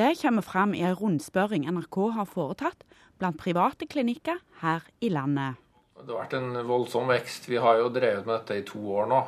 [0.00, 2.88] Det kommer fram i en rundspørring NRK har foretatt
[3.20, 5.60] blant private klinikker her i landet.
[6.00, 7.52] Det har vært en voldsom vekst.
[7.52, 9.22] Vi har jo drevet med dette i to år nå.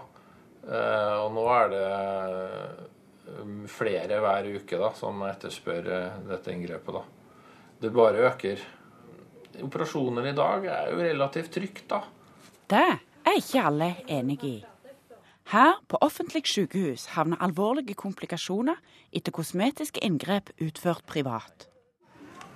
[0.65, 7.03] Eh, og nå er det eh, flere hver uke da, som etterspør eh, dette inngrepet.
[7.03, 7.03] Da.
[7.85, 8.71] Det bare øker.
[9.61, 12.01] Operasjoner i dag er jo relativt trygt, da.
[12.71, 12.85] Det
[13.27, 14.55] er ikke alle enig i.
[15.53, 18.79] Her på offentlig sykehus havner alvorlige komplikasjoner
[19.13, 21.69] etter kosmetiske inngrep utført privat.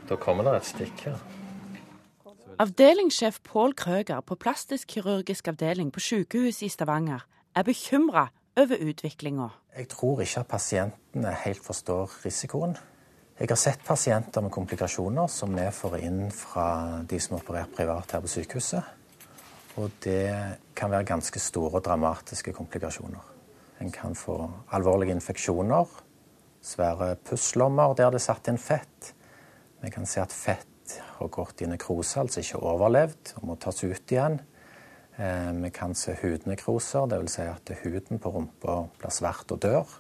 [0.09, 1.19] Da kommer det et stikk her.
[2.63, 9.49] Avdelingssjef Pål Krøger på plastisk-kirurgisk avdeling på sykehuset i Stavanger er bekymra over utviklinga.
[9.77, 12.79] Jeg tror ikke at pasientene helt forstår risikoen.
[13.37, 17.75] Jeg har sett pasienter med komplikasjoner som vi får inn fra de som er operert
[17.77, 18.87] privat her på sykehuset.
[19.77, 20.31] Og det
[20.73, 23.27] kan være ganske store og dramatiske komplikasjoner.
[23.85, 24.39] En kan få
[24.73, 25.85] alvorlige infeksjoner,
[26.65, 29.13] svære pusslommer der det er satt inn fett.
[29.85, 33.85] Vi kan se at fett har gått i nekrose, altså ikke overlevd, og må tas
[33.85, 34.41] ut igjen.
[35.21, 37.37] Eh, vi kan se hudnekroser, dvs.
[37.37, 39.97] Si at huden på rumpa blir svart og dør.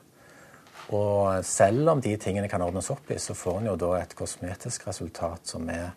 [0.95, 4.15] Og selv om de tingene kan ordnes opp i, så får en jo da et
[4.15, 5.91] kosmetisk resultat som er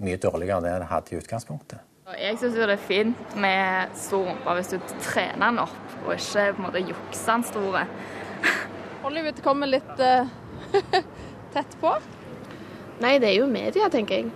[0.00, 1.86] mye dårligere enn det en hadde i utgangspunktet.
[2.18, 6.48] Jeg syns det er fint med stor rumpe hvis du trener den opp, og ikke
[6.56, 7.84] på en måte jukser den store.
[9.04, 10.26] Hollywood kommer litt uh,
[11.54, 11.94] tett på?
[13.00, 14.32] Nei, det er jo media, tenker jeg.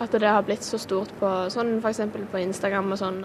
[0.00, 2.04] At det har blitt så stort på sånn f.eks.
[2.32, 3.20] på Instagram og sånn.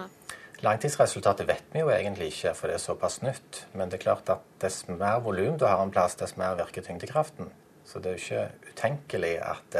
[0.62, 3.64] Langtidsresultatet vet vi jo egentlig ikke, for det er såpass nytt.
[3.74, 6.84] Men det er klart at dess mer volum du har en plass, dess mer virker
[6.86, 7.50] tyngdekraften.
[7.84, 9.78] Så det er jo ikke utenkelig at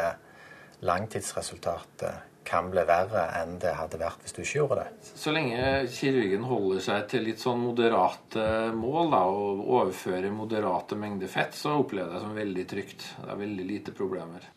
[0.83, 5.11] langtidsresultatet kan bli verre enn det hadde vært hvis du ikke gjorde det.
[5.15, 11.31] Så lenge kirurgen holder seg til litt sånn moderate mål da, og overfører moderate mengder
[11.31, 13.07] fett, så opplever jeg det som veldig trygt.
[13.21, 14.51] Det er veldig lite problemer.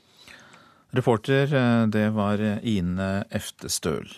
[0.96, 4.10] Reporter, eh, det var Ine Eftestøl.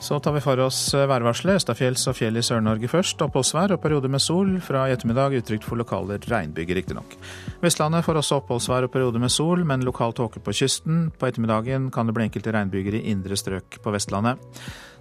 [0.00, 1.58] Så tar vi for oss eh, værvarselet.
[1.58, 3.22] Østafjells og fjell i Sør-Norge først.
[3.24, 4.52] Oppholdsvær og perioder med sol.
[4.62, 7.16] Fra i ettermiddag utrygt for lokale regnbyger, riktignok.
[7.64, 11.08] Vestlandet får også oppholdsvær og perioder med sol, men lokal tåke på kysten.
[11.18, 14.38] På ettermiddagen kan det bli enkelte regnbyger i indre strøk på Vestlandet.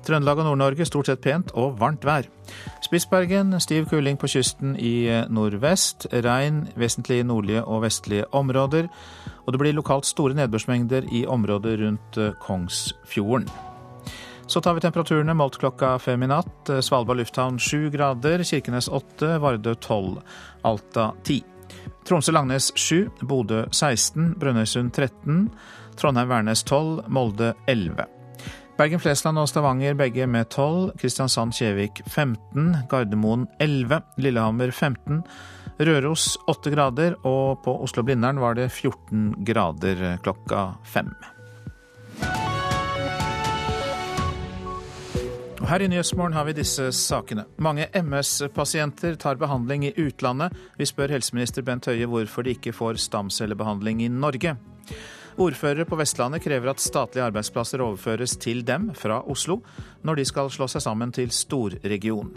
[0.07, 2.25] Trøndelag og Nord-Norge stort sett pent og varmt vær.
[2.85, 6.09] Spitsbergen stiv kuling på kysten i eh, nordvest.
[6.25, 8.89] Regn vesentlig i nordlige og vestlige områder.
[9.45, 13.66] Og det blir lokalt store nedbørsmengder i området rundt eh, Kongsfjorden.
[14.47, 16.69] Så tar vi temperaturene målt klokka fem i natt.
[16.81, 20.21] Svalbard lufthavn sju grader, Kirkenes åtte, Vardø tolv,
[20.63, 21.41] Alta ti.
[22.07, 25.49] Tromsø-Langnes sju, Bodø 16, Brønnøysund 13,
[25.99, 28.07] Trondheim-Værnes 12, Molde 11.
[28.77, 35.23] Bergen-Flesland og Stavanger begge med 12, Kristiansand-Kjevik 15, Gardermoen 11, Lillehammer 15,
[35.79, 41.11] Røros 8 grader, og på Oslo-Blindern var det 14 grader klokka fem.
[45.67, 47.43] Her i Nyhetsmorgen har vi disse sakene.
[47.59, 50.53] Mange MS-pasienter tar behandling i utlandet.
[50.79, 54.53] Vi spør helseminister Bent Høie hvorfor de ikke får stamcellebehandling i Norge.
[55.35, 59.59] Ordførere på Vestlandet krever at statlige arbeidsplasser overføres til dem fra Oslo,
[60.07, 62.31] når de skal slå seg sammen til storregion.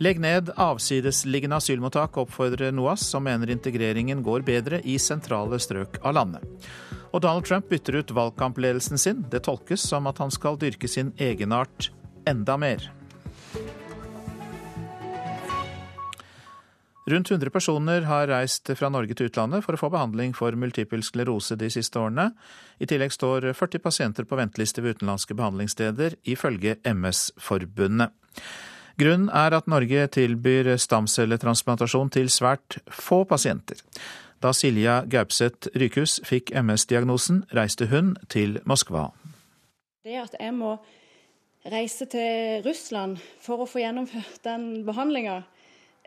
[0.00, 6.16] Legg ned avsidesliggende asylmottak, oppfordrer NOAS, som mener integreringen går bedre i sentrale strøk av
[6.16, 6.72] landet.
[7.12, 9.22] Og Donald Trump bytter ut valgkampledelsen sin.
[9.28, 11.92] Det tolkes som at han skal dyrke sin egenart
[12.26, 12.90] enda mer.
[17.06, 21.04] Rundt 100 personer har reist fra Norge til utlandet for å få behandling for multipel
[21.06, 22.32] sklerose de siste årene.
[22.82, 28.10] I tillegg står 40 pasienter på venteliste ved utenlandske behandlingssteder, ifølge MS-forbundet.
[28.98, 33.78] Grunnen er at Norge tilbyr stamcelletransplantasjon til svært få pasienter.
[34.42, 39.12] Da Silja Gaupseth Rykhus fikk MS-diagnosen, reiste hun til Moskva.
[40.02, 40.74] Det at jeg må
[41.72, 45.42] reise til Russland for å få gjennomført den behandlinga,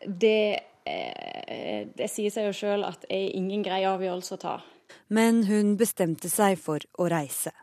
[0.06, 4.60] det, eh, det, sier seg jo sjøl at er ingen grei avgjørelse å ta.
[5.08, 7.54] Men hun bestemte seg for å reise.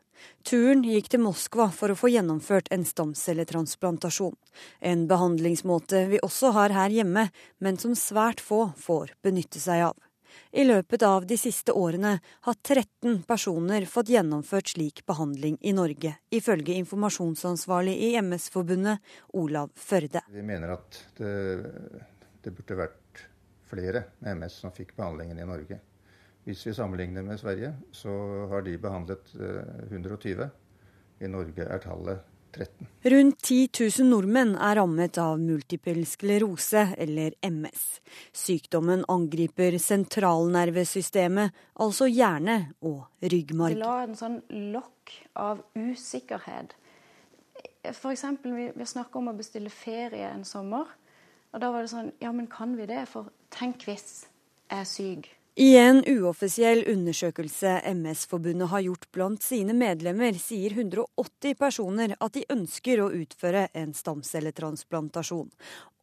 [0.46, 4.36] Turen gikk til Moskva for å få gjennomført en stamcelletransplantasjon.
[4.80, 7.28] En behandlingsmåte vi også har her hjemme,
[7.58, 9.96] men som svært få får benytte seg av.
[10.52, 16.16] I løpet av de siste årene har 13 personer fått gjennomført slik behandling i Norge,
[16.30, 19.02] ifølge informasjonsansvarlig i MS-forbundet,
[19.36, 20.22] Olav Førde.
[20.32, 21.32] Vi mener at det,
[22.44, 23.26] det burde vært
[23.66, 25.80] flere med MS som fikk behandlingen i Norge.
[26.46, 28.12] Hvis vi sammenligner med Sverige, så
[28.52, 29.32] har de behandlet
[29.90, 30.46] 120.
[31.18, 32.86] I Norge er tallet 13.
[33.06, 33.68] Rundt 10
[34.00, 37.84] 000 nordmenn er rammet av multipel sklerose, eller MS.
[38.34, 43.76] Sykdommen angriper sentralnervesystemet, altså hjerne og ryggmarg.
[43.76, 44.40] Det la en sånn
[44.72, 46.74] lokk av usikkerhet.
[47.92, 48.24] F.eks.
[48.42, 50.90] vi, vi snakka om å bestille ferie en sommer.
[51.54, 53.04] Og da var det sånn Ja, men kan vi det?
[53.10, 54.26] For tenk hvis
[54.66, 55.35] jeg er syk.
[55.58, 62.42] I en uoffisiell undersøkelse MS-forbundet har gjort blant sine medlemmer, sier 180 personer at de
[62.52, 65.48] ønsker å utføre en stamcelletransplantasjon.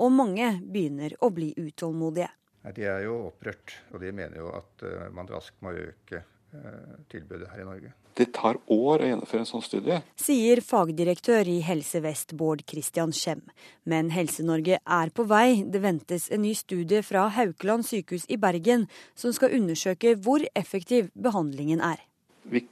[0.01, 2.31] Og mange begynner å bli utålmodige.
[2.73, 6.97] De er jo opprørt, og de mener jo at eh, man raskt må øke eh,
[7.13, 7.93] tilbudet her i Norge.
[8.13, 10.01] Det tar år å gjennomføre en sånn studie.
[10.21, 13.41] Sier fagdirektør i Helse Vest Bård Christian Skjem.
[13.89, 15.63] Men Helse-Norge er på vei.
[15.65, 18.85] Det ventes en ny studie fra Haukeland sykehus i Bergen
[19.17, 22.05] som skal undersøke hvor effektiv behandlingen er.
[22.43, 22.67] Vi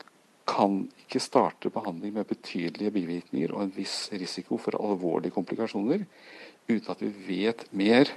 [0.51, 6.05] kan ikke starte behandling med betydelige bivirkninger og en viss risiko for alvorlige komplikasjoner
[6.69, 8.11] uten at vi vet mer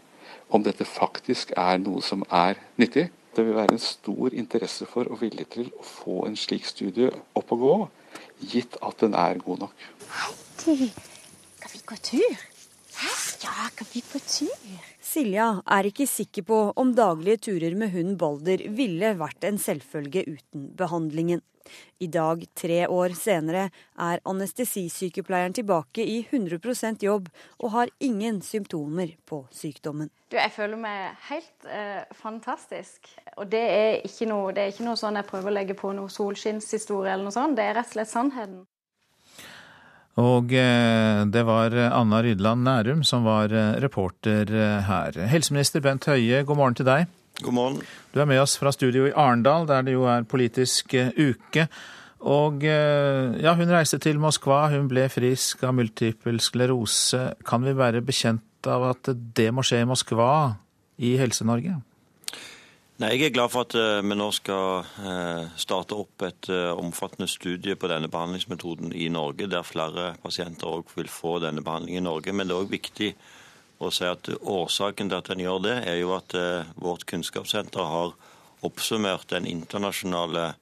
[0.52, 3.08] om dette faktisk er noe som er nyttig.
[3.35, 7.11] Det vil være en stor interesse for og vilje til å få en slik studie
[7.35, 7.77] opp og gå,
[8.53, 9.87] gitt at den er god nok.
[10.64, 10.90] Heidi,
[11.61, 12.44] kan vi gå tur?
[12.94, 13.14] Hæ?
[13.44, 14.77] Ja, kan vi gå tur?
[15.05, 20.25] Silja er ikke sikker på om daglige turer med hunden Balder ville vært en selvfølge
[20.31, 21.42] uten behandlingen.
[22.03, 23.68] I dag, tre år senere,
[24.00, 30.11] er anestesisykepleieren tilbake i 100% jobb og har ingen symptomer på sykdommen.
[30.31, 33.09] Du, jeg føler meg helt eh, fantastisk.
[33.38, 35.94] Og det er, ikke noe, det er ikke noe sånn jeg prøver å legge på
[35.96, 37.57] noe solskinnshistorie eller noe sånt.
[37.59, 38.64] Det er rett og slett sannheten.
[40.20, 45.18] Og eh, det var Anna Rydland Nærum som var eh, reporter eh, her.
[45.31, 47.11] Helseminister Bent Høie, god morgen til deg.
[47.42, 47.83] God morgen.
[48.14, 51.66] Du er med oss fra studio i Arendal, der det jo er politisk uke.
[52.25, 57.35] Og ja, hun reiste til Moskva, hun ble frisk av multipel sklerose.
[57.44, 60.31] Kan vi være bekjent av at det må skje i Moskva
[61.03, 61.75] i Helse-Norge?
[63.03, 66.70] Nei, Jeg er glad for at eh, vi nå skal eh, starte opp et eh,
[66.79, 72.05] omfattende studie på denne behandlingsmetoden i Norge, der flere pasienter òg vil få denne behandlingen
[72.05, 72.31] i Norge.
[72.31, 73.09] Men det er òg viktig
[73.82, 76.34] å si at årsaken til at en gjør det, er jo at
[76.80, 78.14] vårt kunnskapssenter har
[78.64, 80.52] oppsummert den internasjonale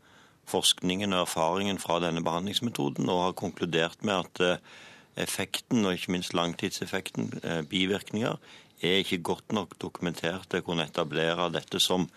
[0.50, 6.34] forskningen og erfaringen fra denne behandlingsmetoden, og har konkludert med at effekten, og ikke minst
[6.34, 7.30] langtidseffekten,
[7.70, 8.40] bivirkninger,
[8.82, 12.08] er ikke godt nok dokumentert til å kunne etablere dette som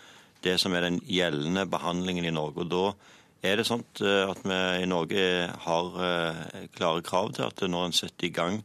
[0.45, 2.65] det som er den gjeldende behandlingen i Norge.
[2.65, 5.25] Og Da er det sånn at vi i Norge
[5.65, 8.61] har eh, klare krav til at når en setter i gang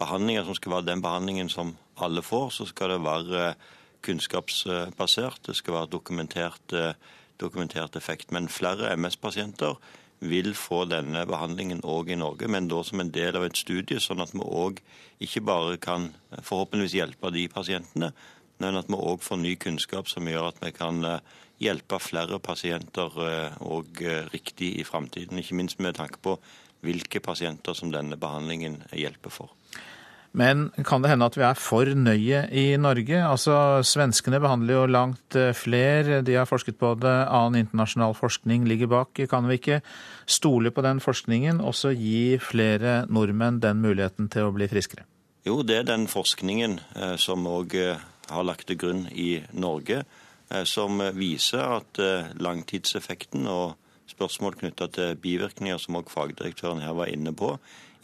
[0.00, 3.70] behandlinger som skal være den behandlingen som alle får, så skal det være eh,
[4.02, 5.42] kunnskapsbasert.
[5.46, 6.72] Det skal være dokumentert,
[7.40, 8.32] dokumentert effekt.
[8.32, 9.76] Men flere MS-pasienter
[10.20, 14.00] vil få denne behandlingen òg i Norge, men da som en del av et studie,
[14.00, 14.80] sånn at vi òg
[15.24, 18.12] ikke bare kan forhåpentligvis hjelpe de pasientene,
[18.60, 21.22] men at vi òg får ny kunnskap som gjør at vi kan eh,
[21.64, 25.40] hjelpe flere pasienter òg eh, eh, riktig i framtiden.
[25.40, 26.36] Ikke minst med tanke på
[26.84, 29.56] hvilke pasienter som denne behandlingen hjelper for.
[30.32, 33.18] Men kan det hende at vi er for nøye i Norge?
[33.18, 36.20] Altså, Svenskene behandler jo langt eh, flere.
[36.22, 37.16] De har forsket på det.
[37.26, 39.18] Annen internasjonal forskning ligger bak.
[39.30, 39.80] Kan vi ikke
[40.30, 45.02] stole på den forskningen og så gi flere nordmenn den muligheten til å bli friskere?
[45.48, 50.04] Jo, det er den forskningen eh, som òg eh, har lagt til grunn i Norge,
[50.66, 51.98] som viser at
[52.42, 53.76] langtidseffekten og
[54.10, 57.52] spørsmål knytta til bivirkninger, som òg fagdirektøren her var inne på,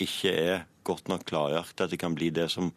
[0.02, 2.70] ikke er godt nok klargjort at det kan bli det som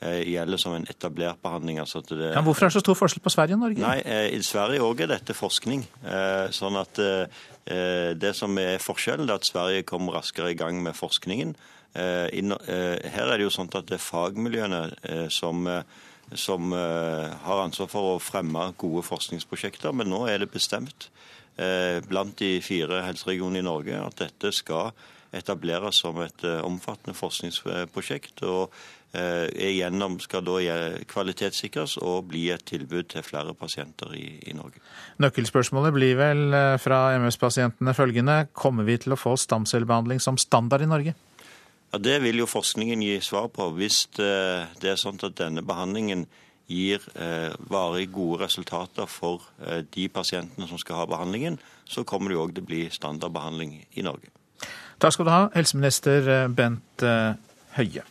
[0.00, 1.80] eh, gjelder som en etablert behandling.
[1.82, 3.82] Altså det, ja, hvorfor er det så stor forskjell på Sverige og Norge?
[3.82, 5.86] Nei, eh, I Sverige òg er dette forskning.
[6.04, 7.04] Eh, sånn at
[7.68, 11.50] Det som er forskjellen, er at Sverige kom raskere i gang med forskningen.
[11.92, 15.68] Her er det jo sånn at det er fagmiljøene som,
[16.32, 19.92] som har ansvar for å fremme gode forskningsprosjekter.
[19.92, 21.10] Men nå er det bestemt
[22.08, 24.96] blant de fire helseregionene i Norge at dette skal
[25.32, 28.42] etableres som et eh, omfattende forskningsprosjekt.
[28.42, 28.72] og
[29.12, 30.56] eh, igjennom skal da
[31.08, 34.80] kvalitetssikres og bli et tilbud til flere pasienter i, i Norge.
[35.18, 38.40] Nøkkelspørsmålet blir vel eh, fra MS-pasientene følgende.
[38.52, 41.14] Kommer vi til å få stamcellebehandling som standard i Norge?
[41.92, 43.70] Ja, Det vil jo forskningen gi svar på.
[43.76, 46.26] Hvis det er sånn at denne behandlingen
[46.68, 47.00] gir
[47.72, 49.40] varig gode resultater for
[49.96, 51.56] de pasientene som skal ha behandlingen,
[51.88, 54.28] så kommer det jo òg til å bli standardbehandling i Norge.
[54.98, 57.36] Takk skal du ha, helseminister eh, Bent eh,
[57.76, 58.02] Høie.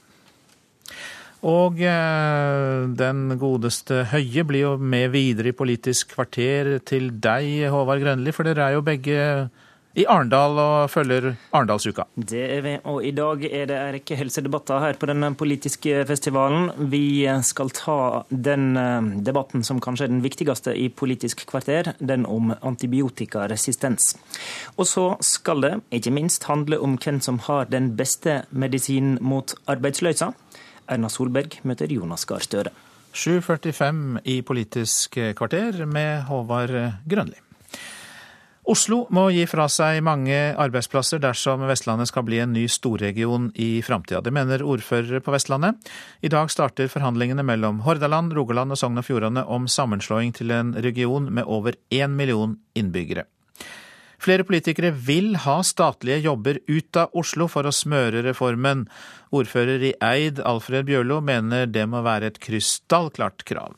[1.48, 8.04] Og eh, den godeste Høie blir jo med videre i Politisk kvarter til deg, Håvard
[8.06, 9.20] Grønli, for dere er jo begge
[9.98, 12.06] i Arendal og følger Arendalsuka.
[12.14, 16.04] Det er vi, og i dag er det en rekke helsedebatter her på den politiske
[16.10, 16.70] festivalen.
[16.92, 17.98] Vi skal ta
[18.30, 24.14] den eh, debatten som kanskje er den viktigste i Politisk kvarter, den om antibiotikaresistens.
[24.78, 29.56] Og så skal det ikke minst handle om hvem som har den beste medisinen mot
[29.66, 30.30] arbeidsløysa.
[30.88, 32.76] Erna Solberg møter Jonas Gahr Støre.
[33.18, 36.78] 7.45 i Politisk kvarter med Håvard
[37.10, 37.47] Grønli.
[38.68, 43.80] Oslo må gi fra seg mange arbeidsplasser dersom Vestlandet skal bli en ny storregion i
[43.80, 44.20] framtida.
[44.20, 45.80] Det mener ordførere på Vestlandet.
[46.20, 50.76] I dag starter forhandlingene mellom Hordaland, Rogaland og Sogn og Fjordane om sammenslåing til en
[50.84, 53.24] region med over én million innbyggere.
[54.20, 58.90] Flere politikere vil ha statlige jobber ut av Oslo for å smøre reformen.
[59.32, 63.78] Ordfører i Eid, Alfred Bjørlo, mener det må være et krystallklart krav.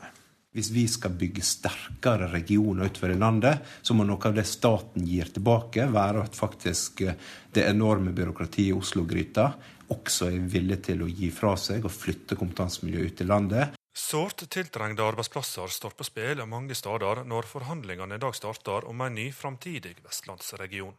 [0.50, 5.06] Hvis vi skal bygge sterkere regioner utover i landet, så må noe av det staten
[5.06, 7.20] gir tilbake, være at faktisk eh,
[7.54, 9.52] det enorme byråkratiet i Oslo-gryta
[9.94, 13.78] også er villig til å gi fra seg og flytte kompetansemiljøet ut i landet.
[13.94, 19.18] Sårt tiltrengte arbeidsplasser står på spill mange steder når forhandlingene i dag starter om en
[19.18, 20.96] ny framtidig vestlandsregion.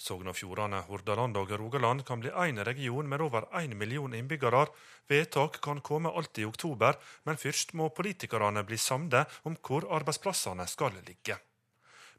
[0.00, 4.64] Sogn og Fjordane, Hordaland og Rogaland kan bli én region med over én million innbyggere.
[5.08, 6.96] Vedtak kan komme alt i oktober,
[7.28, 11.36] men først må politikerne bli samde om hvor arbeidsplassene skal ligge.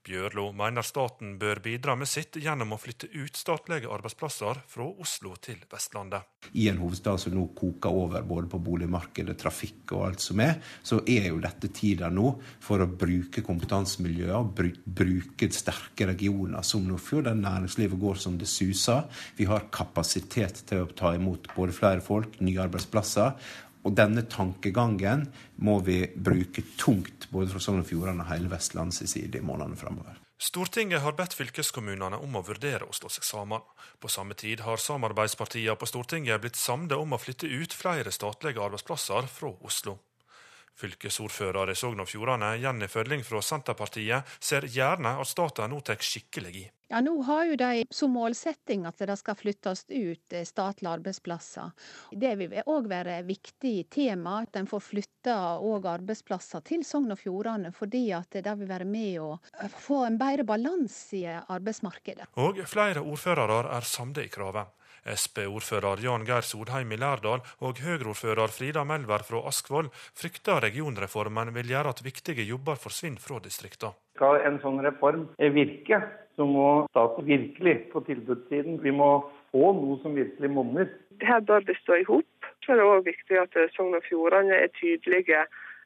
[0.01, 5.35] Bjørlo mener staten bør bidra med sitt gjennom å flytte ut statlige arbeidsplasser fra Oslo
[5.37, 6.25] til Vestlandet.
[6.57, 10.57] I en hovedstad som nå koker over både på boligmarkedet, trafikk og alt som er,
[10.81, 12.33] så er jo dette tida nå
[12.65, 14.49] for å bruke kompetansemiljøer,
[14.89, 19.05] bruke sterke regioner som Nordfjord, der næringslivet går som det suser.
[19.37, 23.37] Vi har kapasitet til å ta imot både flere folk, nye arbeidsplasser.
[23.81, 25.25] Og denne tankegangen
[25.65, 29.79] må vi bruke tungt både fra Sogn og Fjordane og hele Vestlands side i månedene
[29.79, 30.19] framover.
[30.41, 33.61] Stortinget har bedt fylkeskommunene om å vurdere å slå seg sammen.
[34.01, 38.63] På samme tid har samarbeidspartiene på Stortinget blitt samde om å flytte ut flere statlige
[38.63, 39.99] arbeidsplasser fra Oslo.
[40.81, 46.01] Fylkesordfører i Sogn og Fjordane, Jenny Følling fra Senterpartiet, ser gjerne at staten nå tar
[46.01, 46.67] skikkelig i.
[46.91, 51.69] Ja, Nå har jo de som målsetting at det skal flyttes ut eh, statlige arbeidsplasser.
[52.11, 57.13] Det vil òg være et viktig tema, at en får flytta òg arbeidsplasser til Sogn
[57.15, 57.71] og Fjordane.
[57.71, 59.37] Fordi at det vil være med å
[59.77, 62.27] få en bedre balanse i arbeidsmarkedet.
[62.43, 64.75] Og flere ordførere er samde i kravet.
[65.01, 71.73] Sp-ordfører Jan Geir Sodheim i Lærdal og Høyre-ordfører Frida Melvær fra Askvoll frykter regionreformen vil
[71.73, 73.95] gjøre at viktige jobber forsvinner fra distriktene.
[74.15, 76.01] Skal en sånn reform virke,
[76.37, 78.77] så må staten virkelig på tilbudssiden.
[78.83, 79.09] Vi må
[79.51, 80.91] få noe som virkelig monner.
[81.21, 82.27] Her bør det stå i hop.
[82.61, 85.45] Så er det òg viktig at Sogn og Fjordane er tydelige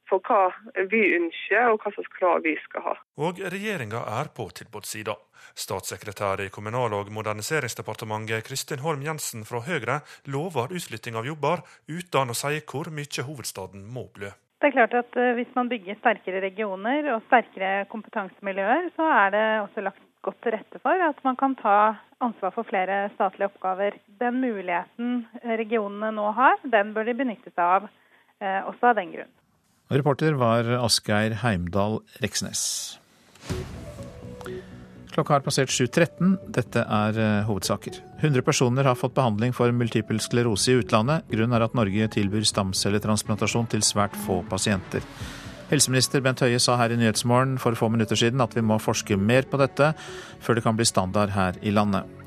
[0.09, 2.95] for hva vi ønsker og hva slags krav vi skal ha.
[3.21, 5.15] Og regjeringa er på tilbudssida.
[5.55, 10.01] Statssekretær i Kommunal- og moderniseringsdepartementet Kristin Holm Jensen fra Høyre
[10.31, 14.33] lover utflytting av jobber, uten å si hvor mye hovedstaden må blø.
[14.61, 19.33] Det er klart at eh, Hvis man bygger sterkere regioner og sterkere kompetansemiljøer, så er
[19.35, 21.77] det også lagt godt til rette for at man kan ta
[22.23, 23.99] ansvar for flere statlige oppgaver.
[24.21, 27.89] Den muligheten regionene nå har, den bør de benytte seg av,
[28.41, 29.33] eh, også av den grunn.
[29.93, 32.61] Reporter var Asgeir Heimdal Reksnes.
[35.13, 36.33] Klokka har passert 7.13.
[36.51, 38.01] Dette er uh, hovedsaker.
[38.17, 41.29] 100 personer har fått behandling for multipel sklerose i utlandet.
[41.29, 45.05] Grunnen er at Norge tilbyr stamcelletransplantasjon til svært få pasienter.
[45.69, 49.17] Helseminister Bent Høie sa her i Nyhetsmorgen for få minutter siden at vi må forske
[49.17, 49.93] mer på dette
[50.43, 52.24] før det kan bli standard her i landet.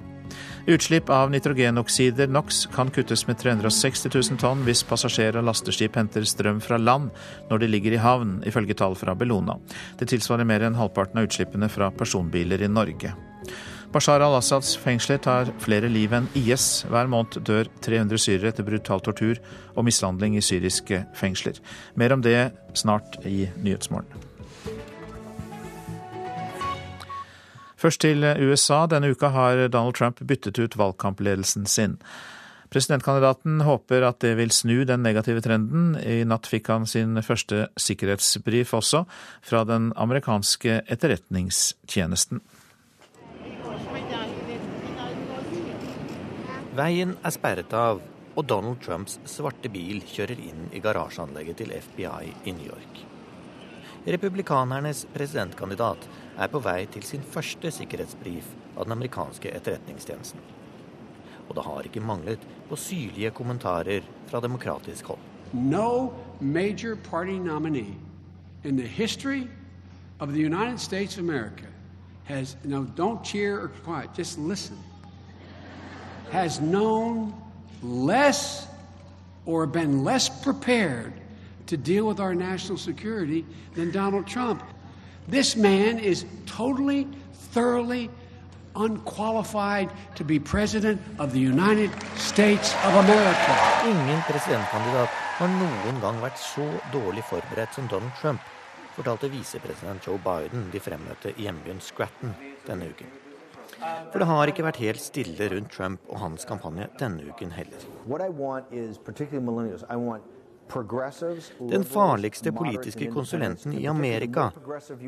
[0.68, 6.26] Utslipp av nitrogenoksider NOx kan kuttes med 360 000 tonn hvis passasjer- og lasteskip henter
[6.28, 7.08] strøm fra land
[7.48, 9.56] når de ligger i havn, ifølge tall fra Bellona.
[9.98, 13.14] Det tilsvarer mer enn halvparten av utslippene fra personbiler i Norge.
[13.88, 16.84] Bashar al-Assads fengsler tar flere liv enn IS.
[16.92, 19.40] Hver måned dør 300 syrere etter brutal tortur
[19.72, 21.56] og mishandling i syriske fengsler.
[21.96, 24.27] Mer om det snart i Nyhetsmorgen.
[27.78, 28.86] Først til USA.
[28.90, 31.98] Denne uka har Donald Trump byttet ut valgkampledelsen sin.
[32.68, 35.94] Presidentkandidaten håper at det vil snu den negative trenden.
[35.96, 39.04] I natt fikk han sin første sikkerhetsbrif også,
[39.40, 42.42] fra den amerikanske etterretningstjenesten.
[46.78, 48.02] Veien er sperret av,
[48.38, 53.00] og Donald Trumps svarte bil kjører inn i garasjeanlegget til FBI i New York.
[54.06, 56.04] Republikanernes presidentkandidat
[56.38, 60.40] er på vei til sin første sikkerhetsbrif av den amerikanske etterretningstjenesten.
[61.48, 65.24] Og det har ikke manglet på syrlige kommentarer fra demokratisk hold.
[65.52, 67.96] No major party nominee
[68.64, 69.48] in the history
[70.20, 71.66] of the United States of America
[72.24, 74.76] has no don't cheer or quiet, just listen.
[76.30, 77.32] Has known
[77.82, 78.66] less
[79.46, 81.12] or been less prepared
[81.66, 84.62] to deal with our national security than Donald Trump.
[85.30, 87.06] This man is totally,
[87.52, 88.08] thoroughly
[88.74, 93.52] unqualified to be president of the United States of America.
[93.84, 96.64] Ingen presidentkandidat har noen gang vært så
[96.94, 98.40] dårlig forberedt som Donald Trump,
[98.96, 102.32] fortalte visepresident Joe Biden de fremmøtte i hjembyen Scratton
[102.64, 103.12] denne uken.
[104.08, 107.84] For det har ikke vært helt stille rundt Trump og hans kampanje denne uken heller.
[111.58, 114.50] Den farligste politiske konsulenten i Amerika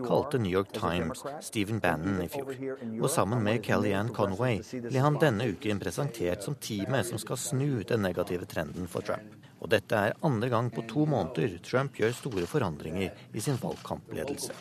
[0.07, 2.55] kalte New York Times Stephen Bannon i fjor.
[3.03, 7.83] Og sammen med Kellyanne Conway ble han denne uken presentert som teamet som skal snu
[7.85, 9.37] den negative trenden for Trump.
[9.61, 14.57] Og dette er andre gang på to måneder Trump gjør store forandringer i sin valgkampledelse.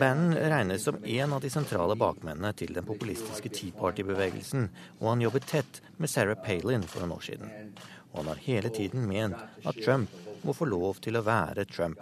[0.00, 4.66] Bannon regnes som en av de sentrale bakmennene til den populistiske Tea Party-bevegelsen,
[4.98, 7.74] og han jobbet tett med Sarah Palin for noen år siden
[8.12, 9.36] og han har hele tiden ment
[9.66, 10.10] at Trump
[10.42, 12.00] må få lov til å være Trump.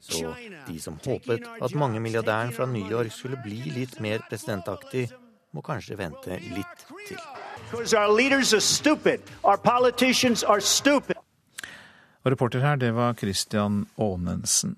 [0.00, 0.34] Så
[0.66, 5.10] de som håpet at mange milliardæren fra New York skulle bli litt mer presidentaktig,
[5.52, 7.18] må kanskje vente litt til.
[12.20, 14.76] Og reporter her, det var Christian Aanensen.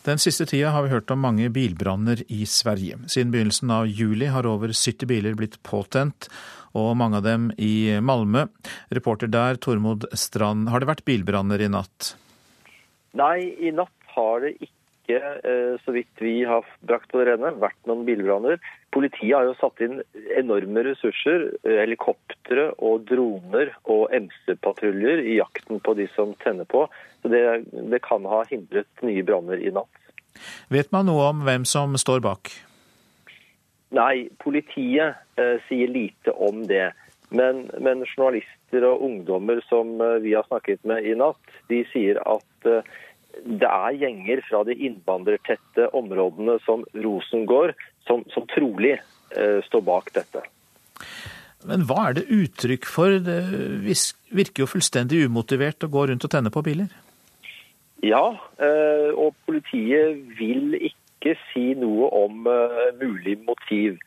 [0.00, 2.96] Den siste tida har vi hørt om mange bilbranner i Sverige.
[3.12, 6.30] Siden begynnelsen av juli har over 70 biler blitt påtent,
[6.72, 8.46] og mange av dem i Malmö.
[8.96, 10.70] Reporter der, Tormod Strand.
[10.72, 12.14] Har det vært bilbranner i natt?
[13.20, 17.52] Nei, i natt har det ikke, eh, så vidt vi har brakt på det rene,
[17.60, 18.56] vært noen bilbranner.
[18.90, 20.00] Politiet har jo satt inn
[20.34, 26.88] enorme ressurser, helikoptre og droner og MC-patruljer i jakten på de som tenner på.
[27.22, 30.10] Så det, det kan ha hindret nye branner i natt.
[30.72, 32.50] Vet man noe om hvem som står bak?
[33.94, 36.90] Nei, politiet eh, sier lite om det.
[37.34, 42.18] Men, men, journalister og ungdommer som eh, vi har snakket med i natt, de sier
[42.22, 42.86] at eh,
[43.46, 47.74] det er gjenger fra de innvandrertette områdene som Rosengård
[48.08, 50.44] som, som trolig eh, står bak dette.
[51.68, 53.18] Men hva er det uttrykk for?
[53.20, 53.40] Det
[54.32, 56.88] virker jo fullstendig umotivert å gå rundt og tenne på biler?
[58.00, 64.00] Ja, eh, og politiet vil ikke si noe om eh, mulig motiv.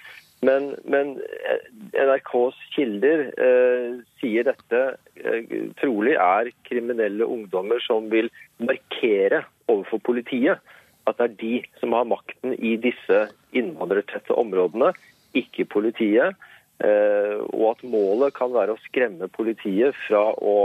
[0.43, 1.13] Men, men
[1.45, 1.61] eh,
[1.93, 4.81] NRKs kilder eh, sier dette
[5.21, 10.73] eh, trolig er kriminelle ungdommer som vil markere overfor politiet
[11.09, 13.19] at det er de som har makten i disse
[13.55, 14.93] innvandrertette områdene,
[15.37, 16.37] ikke politiet.
[16.83, 20.55] Eh, og at målet kan være å skremme politiet fra å,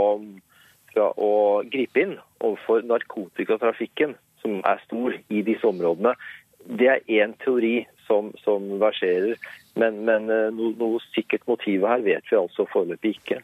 [0.93, 1.31] fra å
[1.69, 6.15] gripe inn overfor narkotikatrafikken, som er stor i disse områdene.
[6.79, 9.37] Det er én teori som, som verserer.
[9.79, 13.41] Men, men eh, noe, noe, sikkert motiv her vet vi altså foreløpig ikke.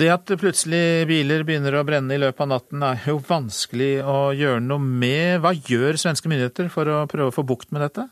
[0.00, 4.32] Det at plutselig biler begynner å brenne i løpet av natten er jo vanskelig å
[4.32, 5.42] gjøre noe med.
[5.44, 8.06] Hva gjør svenske myndigheter for å prøve å få bukt med dette?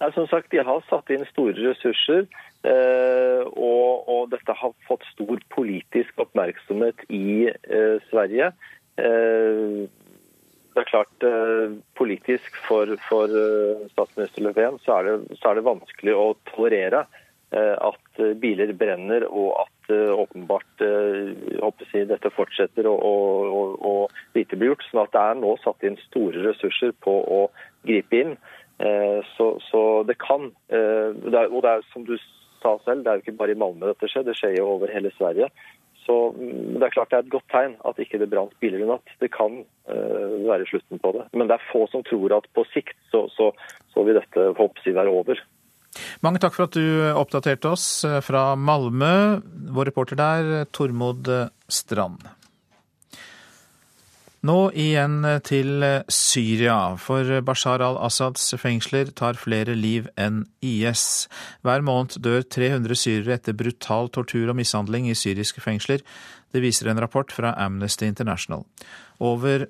[0.00, 2.24] Ja, som sagt, De har satt inn store ressurser.
[2.64, 8.50] Eh, og, og, dette har fått stor politisk oppmerksomhet i eh, Sverige.
[9.00, 9.84] Eh,
[10.70, 11.24] det er klart
[11.98, 13.32] Politisk for, for
[13.90, 17.02] statsminister Löfven så er, det, så er det vanskelig å tolerere
[17.50, 24.84] at biler brenner og at åpenbart jeg, dette fortsetter å og, og, lite bli gjort.
[24.88, 27.40] sånn at Det er nå satt inn store ressurser på å
[27.86, 28.36] gripe inn.
[29.36, 32.14] Så, så det kan Og det er, som du
[32.62, 34.92] sa selv, det er jo ikke bare i Malmö dette skjer, det skjer jo over
[34.92, 35.50] hele Sverige.
[36.06, 38.80] Så mm, det er klart det er et godt tegn at ikke det brant biler
[38.80, 39.12] i natt.
[39.20, 39.60] Det kan
[40.48, 41.26] være slutten på det.
[41.34, 43.50] Men det er få som tror at på sikt så, så,
[43.94, 45.42] så vil dette forhåpentligvis være over.
[46.24, 46.84] Mange takk for at du
[47.14, 49.40] oppdaterte oss eh, fra Malmö.
[49.74, 51.30] Vår reporter der, Tormod
[51.70, 52.28] Strand.
[54.40, 61.26] Nå igjen til Syria, for Bashar al-Assads fengsler tar flere liv enn IS.
[61.60, 66.00] Hver måned dør 300 syrere etter brutal tortur og mishandling i syriske fengsler.
[66.56, 68.64] Det viser en rapport fra Amnesty International.
[69.20, 69.66] Over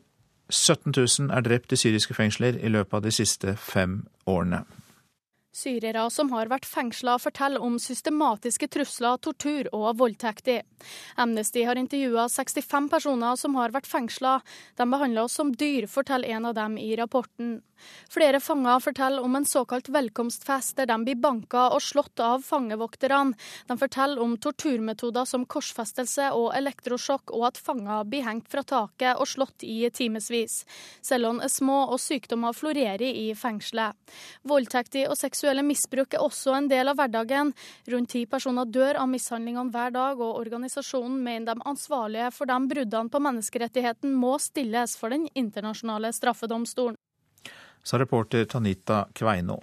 [0.50, 4.62] 17 000 er drept i syriske fengsler i løpet av de siste fem årene.
[5.50, 10.62] Syrere som har vært fengsla, forteller om systematiske trusler, tortur og voldtekter.
[11.18, 14.38] Amnesty har intervjua 65 personer som har vært fengsla.
[14.78, 17.58] De behandler oss som dyr, forteller en av dem i rapporten.
[18.10, 23.36] Flere fanger forteller om en såkalt velkomstfest der de blir banka og slått av fangevokterne.
[23.68, 29.20] De forteller om torturmetoder som korsfestelse og elektrosjokk, og at fanger blir hengt fra taket
[29.20, 30.64] og slått i timevis.
[31.06, 33.96] Cellene er små og sykdommer florerer i fengselet.
[34.48, 37.52] Voldtekter og seksuelle misbruk er også en del av hverdagen.
[37.90, 42.58] Rundt ti personer dør av mishandlingene hver dag, og organisasjonen mener de ansvarlige for de
[42.74, 46.98] bruddene på menneskerettigheten må stilles for Den internasjonale straffedomstolen
[47.82, 49.60] sa reporter Tanita Kveino.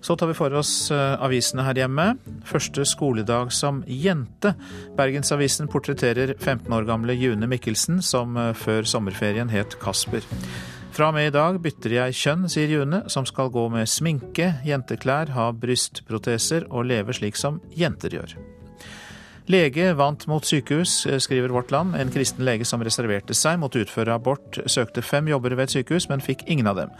[0.00, 2.06] Så tar vi for oss eh, avisene her hjemme.
[2.46, 4.54] Første skoledag som jente.
[4.96, 10.24] Bergensavisen portretterer 15 år gamle June Mikkelsen, som eh, før sommerferien het Kasper.
[10.94, 14.54] Fra og med i dag bytter jeg kjønn, sier June, som skal gå med sminke,
[14.66, 18.38] jenteklær, ha brystproteser og leve slik som jenter gjør.
[19.48, 21.96] Lege vant mot sykehus, eh, skriver Vårt Land.
[21.96, 25.70] En kristen lege som reserverte seg mot å utføre abort, søkte fem jobber ved et
[25.70, 26.90] sykehus, men fikk ingen av dem.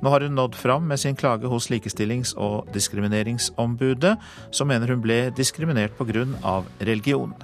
[0.00, 4.16] Nå har hun nådd fram med sin klage hos Likestillings- og diskrimineringsombudet,
[4.50, 6.64] som mener hun ble diskriminert pga.
[6.80, 7.34] religion.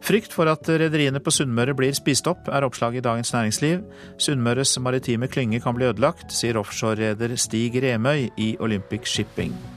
[0.00, 3.84] Frykt for at rederiene på Sunnmøre blir spist opp, er oppslaget i Dagens Næringsliv.
[4.18, 9.73] Sunnmøres maritime klynge kan bli ødelagt, sier offshorereder Stig Remøy i Olympic Shipping.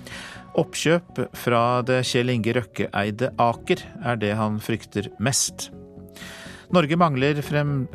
[0.57, 5.67] Oppkjøp fra det Kjell Inge Røkke-eide Aker er det han frykter mest.
[6.73, 7.37] Norge mangler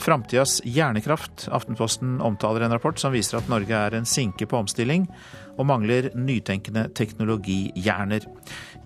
[0.00, 1.48] framtidas hjernekraft.
[1.52, 5.08] Aftenposten omtaler en rapport som viser at Norge er en sinke på omstilling,
[5.58, 8.24] og mangler nytenkende teknologihjerner.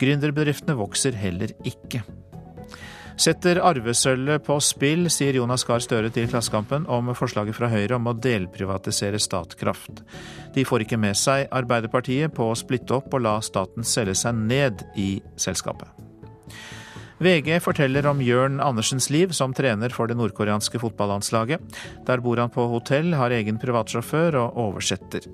[0.01, 2.03] Gründerbedriftene vokser heller ikke.
[3.17, 8.11] Setter arvesølvet på spill, sier Jonas Gahr Støre til Klassekampen om forslaget fra Høyre om
[8.11, 10.03] å delprivatisere Statkraft.
[10.53, 14.37] De får ikke med seg Arbeiderpartiet på å splitte opp og la staten selge seg
[14.37, 15.89] ned i selskapet.
[17.19, 21.63] VG forteller om Jørn Andersens liv som trener for det nordkoreanske fotballandslaget.
[22.05, 25.25] Der bor han på hotell, har egen privatsjåfør og oversetter.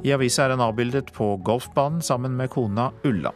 [0.00, 3.34] I avisa er han avbildet på golfbanen sammen med kona Ulla.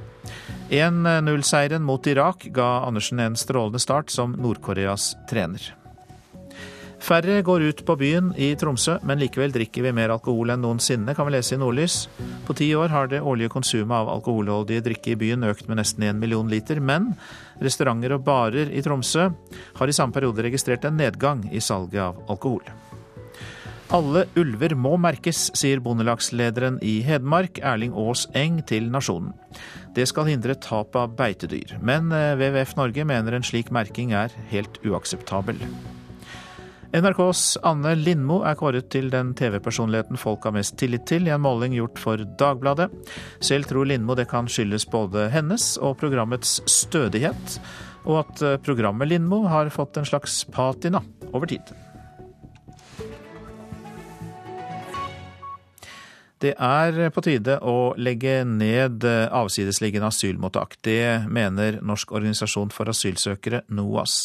[0.70, 5.74] 1-0-seieren mot Irak ga Andersen en strålende start som Nord-Koreas trener.
[7.01, 11.14] Færre går ut på byen i Tromsø, men likevel drikker vi mer alkohol enn noensinne,
[11.16, 12.03] kan vi lese i Nordlys.
[12.44, 16.05] På ti år har det årlige konsumet av alkoholholdige drikke i byen økt med nesten
[16.05, 17.14] én million liter, men
[17.64, 19.30] restauranter og barer i Tromsø
[19.78, 22.64] har i samme periode registrert en nedgang i salget av alkohol.
[23.90, 29.32] Alle ulver må merkes, sier bondelagslederen i Hedmark, Erling Aas Eng, til Nasjonen.
[29.96, 34.30] Det skal hindre tap av beitedyr, men eh, WWF Norge mener en slik merking er
[34.52, 35.58] helt uakseptabel.
[36.91, 41.43] NRKs Anne Lindmo er kåret til den TV-personligheten folk har mest tillit til i en
[41.45, 42.88] måling gjort for Dagbladet.
[43.38, 47.61] Selv tror Lindmo det kan skyldes både hennes og programmets stødighet,
[48.11, 50.99] og at eh, programmet Lindmo har fått en slags patina
[51.30, 51.70] over tid.
[56.43, 60.74] Det er på tide å legge ned eh, avsidesliggende asylmottak.
[60.82, 64.18] Det mener Norsk organisasjon for asylsøkere, NOAS.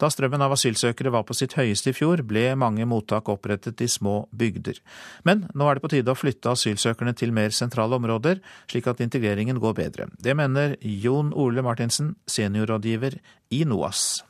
[0.00, 3.88] Da strømmen av asylsøkere var på sitt høyeste i fjor, ble mange mottak opprettet i
[3.90, 4.80] små bygder.
[5.28, 8.40] Men nå er det på tide å flytte asylsøkerne til mer sentrale områder,
[8.70, 10.08] slik at integreringen går bedre.
[10.16, 13.20] Det mener Jon Ole Martinsen, seniorrådgiver
[13.52, 14.22] i NOAS.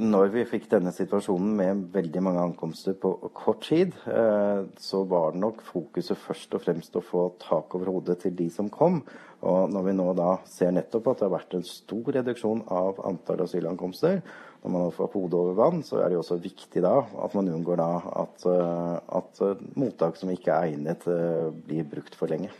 [0.00, 5.32] Når vi fikk denne situasjonen med veldig mange ankomster på kort tid, eh, så var
[5.34, 9.00] det nok fokuset først og fremst å få tak over hodet til de som kom.
[9.42, 13.02] Og når vi nå da ser nettopp at det har vært en stor reduksjon av
[13.10, 14.22] antall asylankomster,
[14.62, 17.48] når man får hodet over vann, så er det jo også viktig da at man
[17.48, 17.90] unngår da
[18.22, 22.50] at, eh, at eh, mottak som ikke er egnet, eh, blir brukt for lenge.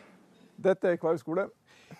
[0.56, 1.48] Dette er Kvarv skole.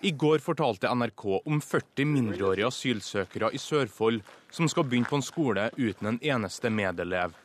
[0.01, 5.25] I går fortalte NRK om 40 mindreårige asylsøkere i Sørfold som skal begynne på en
[5.25, 7.35] skole uten en eneste medelev.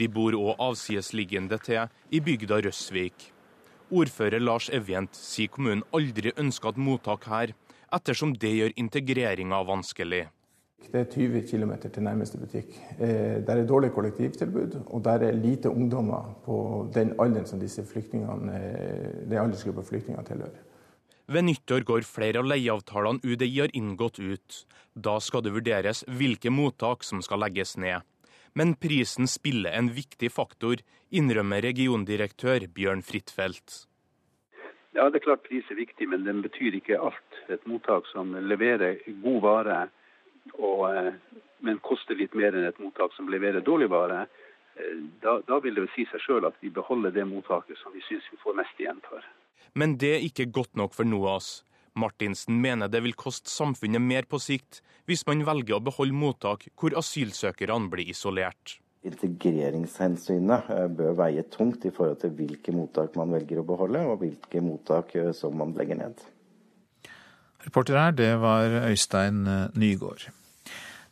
[0.00, 3.28] De bor òg avsidesliggende til i bygda Røsvik.
[3.92, 7.52] Ordfører Lars Evjent sier kommunen aldri ønsker et mottak her,
[7.92, 10.30] ettersom det gjør integreringa vanskelig.
[10.90, 12.74] Det er 20 km til nærmeste butikk.
[12.98, 17.84] Eh, der er dårlig kollektivtilbud, og der er lite ungdommer på den alderen som disse
[17.86, 20.60] flyktningene, eh, den aldersgruppa flyktninger tilhører.
[21.28, 24.64] Ved nyttår går flere av leieavtalene UDI har inngått ut.
[24.94, 28.02] Da skal det vurderes hvilke mottak som skal legges ned.
[28.54, 33.86] Men prisen spiller en viktig faktor, innrømmer regiondirektør Bjørn Frittfeldt.
[34.92, 37.38] Ja, det er klart pris er viktig, men den betyr ikke alt.
[37.48, 39.78] Et mottak som leverer god vare
[40.58, 41.12] og, eh,
[41.62, 44.26] men koster litt mer enn et mottak som leverer dårlig vare,
[44.76, 48.02] eh, da, da vil det si seg sjøl at vi beholder det mottaket som vi
[48.08, 49.24] syns vi får mest igjen for.
[49.78, 51.62] Men det er ikke godt nok for NOAS.
[51.96, 56.70] Martinsen mener det vil koste samfunnet mer på sikt hvis man velger å beholde mottak
[56.80, 58.78] hvor asylsøkerne blir isolert.
[59.02, 64.22] Integreringshensynet eh, bør veie tungt i forhold til hvilke mottak man velger å beholde, og
[64.22, 66.22] hvilke mottak som man legger ned.
[67.66, 70.30] Reporter her, det var Øystein eh, Nygård.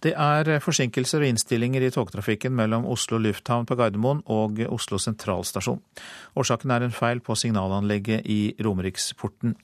[0.01, 4.99] Det er eh, forsinkelser og innstillinger i togtrafikken mellom Oslo lufthavn på Gardermoen og Oslo
[5.01, 5.81] sentralstasjon.
[6.41, 9.55] Årsaken er en feil på signalanlegget i Romeriksporten.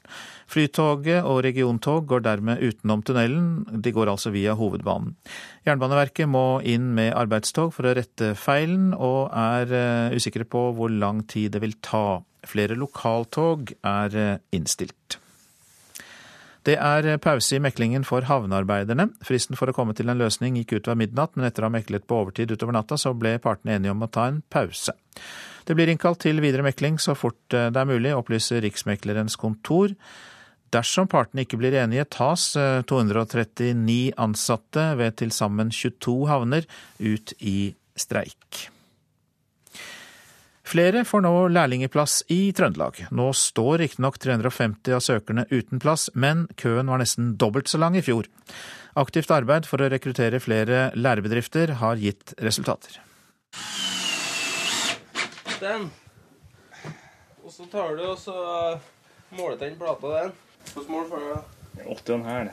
[0.52, 5.16] Flytoget og regiontog går dermed utenom tunnelen, de går altså via hovedbanen.
[5.66, 10.92] Jernbaneverket må inn med arbeidstog for å rette feilen, og er eh, usikre på hvor
[10.92, 12.20] lang tid det vil ta.
[12.46, 15.16] Flere lokaltog er innstilt.
[16.66, 19.12] Det er pause i meklingen for havnearbeiderne.
[19.24, 22.08] Fristen for å komme til en løsning gikk utover midnatt, men etter å ha meklet
[22.10, 24.96] på overtid utover natta, så ble partene enige om å ta en pause.
[25.66, 29.94] Det blir innkalt til videre mekling så fort eh, det er mulig, opplyser Riksmeklerens kontor.
[30.74, 36.66] Dersom partene ikke blir enige, tas 239 eh, ansatte ved til sammen 22 havner
[36.98, 37.58] ut i
[37.98, 38.45] streik.
[40.66, 43.04] Flere får nå lærlingeplass i Trøndelag.
[43.14, 47.94] Nå står riktignok 350 av søkerne uten plass, men køen var nesten dobbelt så lang
[47.94, 48.26] i fjor.
[48.98, 52.98] Aktivt arbeid for å rekruttere flere lærebedrifter har gitt resultater.
[55.62, 55.86] Den.
[57.44, 58.34] Og så tar du og så
[59.38, 60.36] måler den plata den.
[60.74, 61.34] Hvor mål får du?
[61.94, 62.50] 8,5.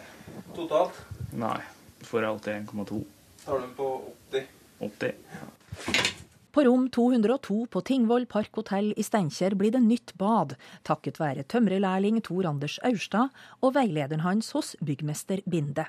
[0.54, 1.02] Totalt?
[1.34, 1.58] Nei,
[2.06, 3.06] får jeg alltid 1,2.
[3.48, 3.94] Tar du den på
[4.30, 4.52] 80?
[4.94, 5.18] 80.
[5.34, 6.14] Ja.
[6.54, 10.52] På rom 202 på Tingvoll Park hotell i Steinkjer blir det nytt bad,
[10.86, 13.34] takket være tømrerlærling Tor Anders Aurstad
[13.66, 15.88] og veilederen hans hos byggmester Binde.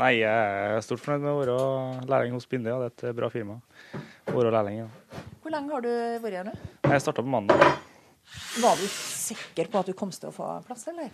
[0.00, 2.72] Nei, jeg er stort fornøyd med å være lærling hos Binde.
[2.72, 2.80] Ja.
[2.80, 3.58] Det er et bra firma.
[3.92, 5.20] å være lærling, ja.
[5.44, 5.92] Hvor lenge har du
[6.24, 6.56] vært her nå?
[6.88, 7.68] Jeg starta på mandag.
[8.64, 11.12] Var du sikker på at du kom til å få plass, eller?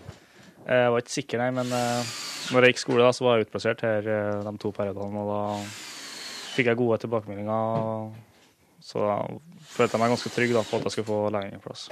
[0.62, 2.16] Jeg var ikke sikker, nei, men eh,
[2.54, 5.26] når jeg gikk skole, da, så var jeg utplassert her eh, de to periodene.
[5.26, 5.87] Og da
[6.58, 8.10] fikk jeg gode tilbakemeldinger.
[8.82, 9.16] Så da
[9.72, 11.88] følte jeg meg ganske trygg da, på at jeg skulle få lærlingplass.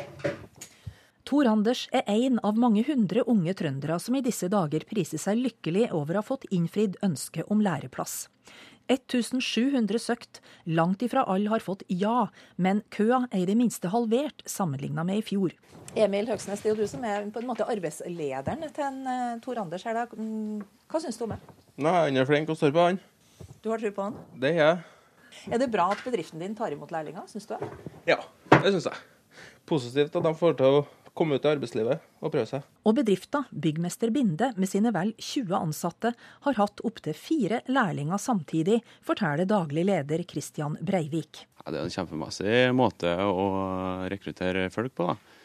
[1.27, 5.41] Tor Anders er en av mange hundre unge trøndere som i disse dager priser seg
[5.41, 8.29] lykkelig over å ha fått innfridd ønsket om læreplass.
[8.87, 10.39] 1700 søkt,
[10.71, 15.25] langt ifra alle har fått ja, men køa er i det minste halvert sammenligna med
[15.25, 15.57] i fjor.
[15.99, 19.43] Emil Høgsnes, det er jo du som er på en måte arbeidslederen til en, uh,
[19.43, 19.97] Tor Anders her.
[19.97, 20.07] Da.
[20.15, 20.63] Mm,
[20.93, 21.41] hva syns du om det?
[21.83, 23.03] Nei, Han er flink og står på han.
[23.63, 24.21] Du har tro på han?
[24.41, 24.85] Det gjør jeg.
[25.53, 27.57] Er det bra at bedriften din tar imot lærlinger, syns du?
[28.09, 28.21] Ja,
[28.53, 29.01] det syns jeg.
[29.69, 30.85] Positivt at de får til å
[31.17, 32.65] komme ut i arbeidslivet og prøve seg.
[32.87, 36.13] Og bedrifta, Byggmester Binde med sine vel 20 ansatte,
[36.47, 41.47] har hatt opptil fire lærlinger samtidig, forteller daglig leder Christian Breivik.
[41.65, 43.47] Ja, det er en kjempemessig måte å
[44.13, 45.09] rekruttere folk på.
[45.11, 45.36] da.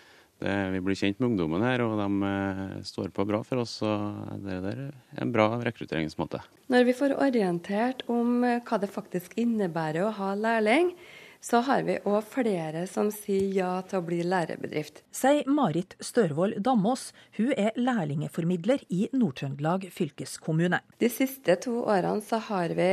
[0.41, 3.75] Det, vi blir kjent med ungdommen her, og de eh, står på bra for oss.
[3.85, 4.79] og Det er
[5.21, 6.41] en bra rekrutteringsmåte.
[6.73, 10.95] Når vi får orientert om eh, hva det faktisk innebærer å ha lærling,
[11.41, 15.01] så har vi òg flere som sier ja til å bli lærebedrift.
[15.13, 17.07] Sier Marit Størvold Damås.
[17.37, 20.83] Hun er lærlingeformidler i Nord-Trøndelag fylkeskommune.
[21.01, 22.91] De siste to årene så har vi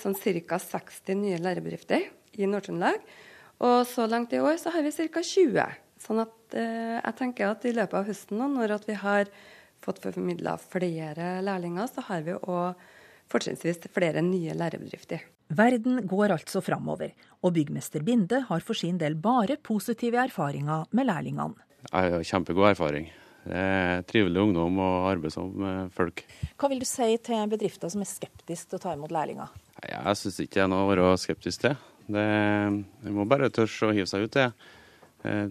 [0.00, 0.60] sånn ca.
[0.60, 3.00] 60 nye lærebedrifter i Nord-Trøndelag.
[3.64, 5.24] Og så langt i år så har vi ca.
[5.24, 5.82] 20.
[6.02, 9.30] Sånn at eh, jeg tenker at i løpet av høsten, nå, når vi har
[9.84, 12.86] fått formidla flere lærlinger, så har vi òg
[13.32, 15.24] fortrinnsvis flere nye lærebedrifter.
[15.56, 21.06] Verden går altså framover, og byggmester Binde har for sin del bare positive erfaringer med
[21.06, 21.54] lærlingene.
[21.86, 23.10] Jeg har kjempegod erfaring.
[23.46, 26.24] Det er trivelig ungdom og arbeidsomme folk.
[26.58, 29.52] Hva vil du si til bedrifter som er skeptiske til å ta imot lærlinger?
[29.86, 31.76] Jeg syns ikke det er noe å være skeptisk til.
[32.10, 32.24] Det,
[33.06, 34.48] jeg må bare tørre å hive seg ut det.
[34.50, 34.75] Eh,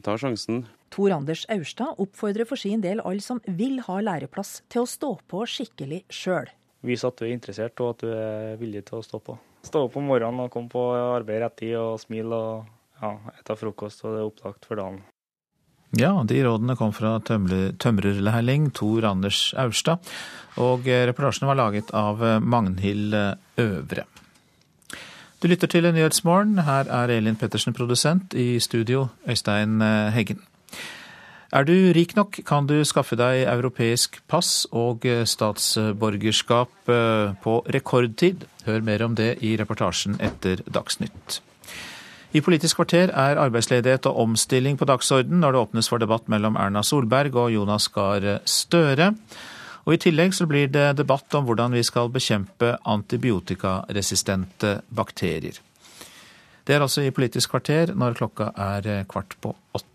[0.03, 0.65] ta sjansen.
[0.93, 5.15] Tor Anders Aurstad oppfordrer for sin del alle som vil ha læreplass, til å stå
[5.31, 6.47] på skikkelig sjøl.
[6.85, 9.35] Vis at du er interessert og at du er villig til å stå på.
[9.65, 12.71] Stå opp om morgenen og komme på arbeid rett tid og smile og
[13.01, 15.01] ja, ete frokost og det er opplagt for dagen.
[15.95, 20.03] Ja, de rådene kom fra tømrerlærling Tor Anders Aurstad,
[20.59, 23.15] og eh, reportasjene var laget av eh, Magnhild
[23.61, 24.03] Øvre.
[25.45, 26.57] Du lytter til Nyhetsmorgen.
[26.65, 28.33] Her er Elin Pettersen produsent.
[28.33, 30.39] I studio Øystein eh, Heggen.
[31.53, 36.89] Er du rik nok, kan du skaffe deg europeisk pass og statsborgerskap
[37.43, 38.47] på rekordtid.
[38.65, 41.43] Hør mer om det i reportasjen etter Dagsnytt.
[42.33, 46.57] I Politisk kvarter er arbeidsledighet og omstilling på dagsorden når det åpnes for debatt mellom
[46.57, 49.13] Erna Solberg og Jonas Gahr Støre.
[49.85, 55.59] Og I tillegg så blir det debatt om hvordan vi skal bekjempe antibiotikaresistente bakterier.
[56.65, 59.94] Det er altså i Politisk kvarter når klokka er kvart på åtte.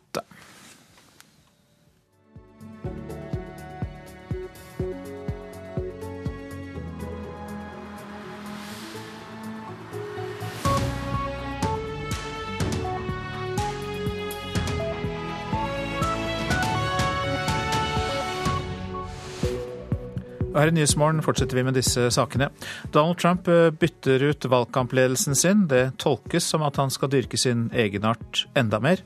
[20.60, 22.50] Her i Nyhetsmorgen fortsetter vi med disse sakene.
[22.92, 25.62] Donald Trump eh, bytter ut valgkampledelsen sin.
[25.70, 29.00] Det tolkes som at han skal dyrke sin egenart enda mer.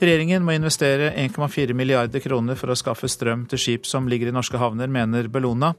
[0.00, 4.34] Regjeringen må investere 1,4 milliarder kroner for å skaffe strøm til skip som ligger i
[4.34, 5.74] norske havner, mener Bellona.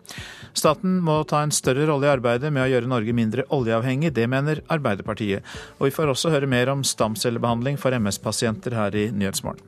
[0.53, 4.13] Staten må ta en større rolle i arbeidet med å gjøre Norge mindre oljeavhengig.
[4.13, 5.41] Det mener Arbeiderpartiet.
[5.79, 9.65] Og vi får også høre mer om stamcellebehandling for MS-pasienter her i Nyhetsmorgen.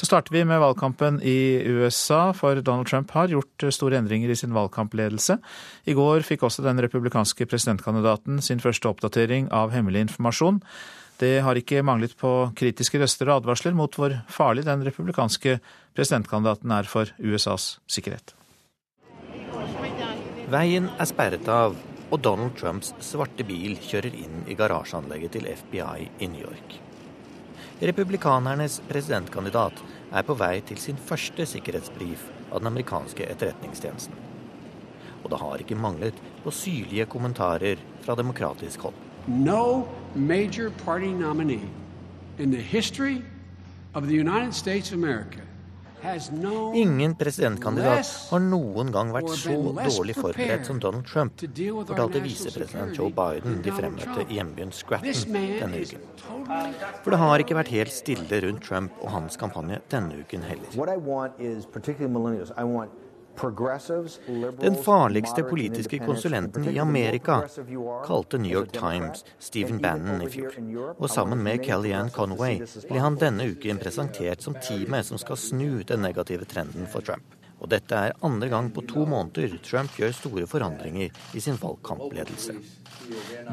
[0.00, 4.36] Så starter vi med valgkampen i USA, for Donald Trump har gjort store endringer i
[4.36, 5.36] sin valgkampledelse.
[5.84, 10.62] I går fikk også den republikanske presidentkandidaten sin første oppdatering av hemmelig informasjon.
[11.20, 15.58] Det har ikke manglet på kritiske røster og advarsler mot hvor farlig den republikanske
[15.92, 18.32] presidentkandidaten er for USAs sikkerhet.
[20.48, 21.76] Veien er sperret av,
[22.08, 26.80] og Donald Trumps svarte bil kjører inn i garasjeanlegget til FBI i New York.
[27.80, 29.78] Republikanernes presidentkandidat
[30.12, 34.18] er på vei til sin første sikkerhetsbrief av den amerikanske etterretningstjenesten.
[35.22, 38.98] Og det har ikke manglet på syrlige kommentarer fra demokratisk hold.
[39.26, 41.70] No major party nominee
[42.38, 43.22] in the history
[43.94, 45.40] of the United States of America
[46.00, 53.12] Ingen presidentkandidat har noen gang vært så dårlig forberedt som Donald Trump, fortalte visepresident Joe
[53.14, 56.08] Biden de fremmøtte i hjembyen Scratton denne uken.
[57.04, 60.68] For det har ikke vært helt stille rundt Trump og hans kampanje denne uken heller.
[64.60, 67.40] Den farligste politiske konsulenten i Amerika
[68.06, 70.56] kalte New York Times Stephen Bannon i fjor.
[70.98, 75.82] Og sammen med Kellyanne Conway ble han denne uken presentert som teamet som skal snu
[75.88, 77.36] den negative trenden for Trump.
[77.60, 82.56] Og dette er andre gang på to måneder Trump gjør store forandringer i sin valgkampledelse.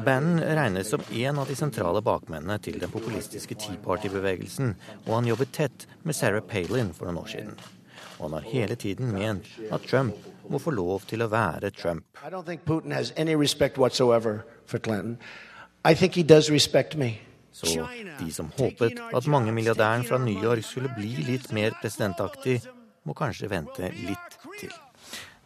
[0.04, 4.76] Bannon regnes som en av de sentrale bakmennene til den populistiske Tea Party-bevegelsen,
[5.06, 7.77] og han jobbet tett med Sarah Palin for noen år siden.
[8.18, 10.14] Og han har hele tiden ment at Trump
[10.50, 12.04] må få lov til å være Trump.
[12.26, 15.18] I don't think Putin has any respect whatsoever for Clinton.
[15.84, 17.18] I think he does respect me.
[17.52, 17.86] Så
[18.20, 22.60] de som håpet at mangemilliardæren fra New York skulle bli litt mer presidentaktig,
[23.04, 24.72] må kanskje vente litt til.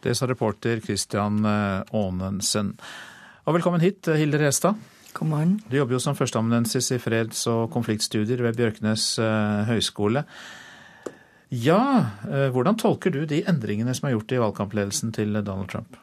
[0.03, 2.73] Det sa reporter Christian Aanensen.
[3.45, 4.75] Og velkommen hit, Hilde Restad.
[5.13, 5.55] God morgen.
[5.69, 9.07] Du jobber jo som førsteamanuensis i freds- og konfliktstudier ved Bjørknes
[9.69, 10.25] høgskole.
[11.53, 11.83] Ja,
[12.23, 15.99] hvordan tolker du de endringene som er gjort i valgkampledelsen til Donald Trump?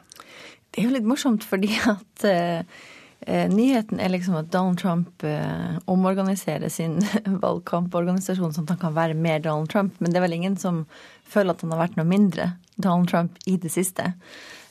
[0.71, 5.75] Det er jo litt morsomt fordi at eh, nyheten er liksom at Donald Trump eh,
[5.91, 7.01] omorganiserer sin
[7.45, 9.99] valgkamporganisasjon sånn at han kan være mer Donald Trump.
[9.99, 10.85] Men det er vel ingen som
[11.27, 14.13] føler at han har vært noe mindre Donald Trump i det siste.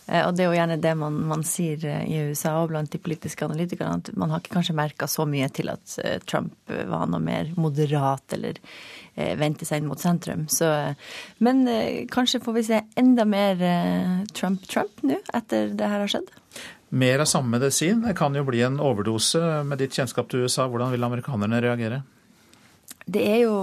[0.08, 3.02] Eh, og det er jo gjerne det man, man sier i USA og blant de
[3.02, 7.22] politiske analytikerne, at man har ikke kanskje merka så mye til at Trump var noe
[7.22, 8.80] mer moderat eller eh,
[9.40, 10.46] vendte seg inn mot sentrum.
[10.52, 10.68] Så,
[11.44, 13.60] men eh, kanskje får vi se enda mer
[14.36, 16.32] Trump-Trump nå, etter det her har skjedd?
[16.90, 18.02] Mer av samme medisin.
[18.02, 19.40] Det kan jo bli en overdose.
[19.66, 22.02] Med ditt kjennskap til USA, hvordan vil amerikanerne reagere?
[23.06, 23.60] Det er jo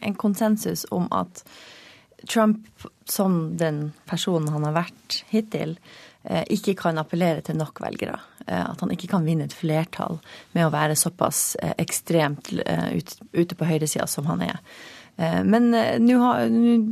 [0.00, 1.44] en konsensus om at
[2.24, 2.64] Trump,
[3.04, 5.76] som den personen han har vært hittil,
[6.22, 8.16] ikke kan appellere til nok velgere.
[8.46, 10.18] At han ikke kan vinne et flertall
[10.56, 14.58] med å være såpass ekstremt ute på høyresida som han er.
[15.44, 15.68] Men
[16.02, 16.16] nå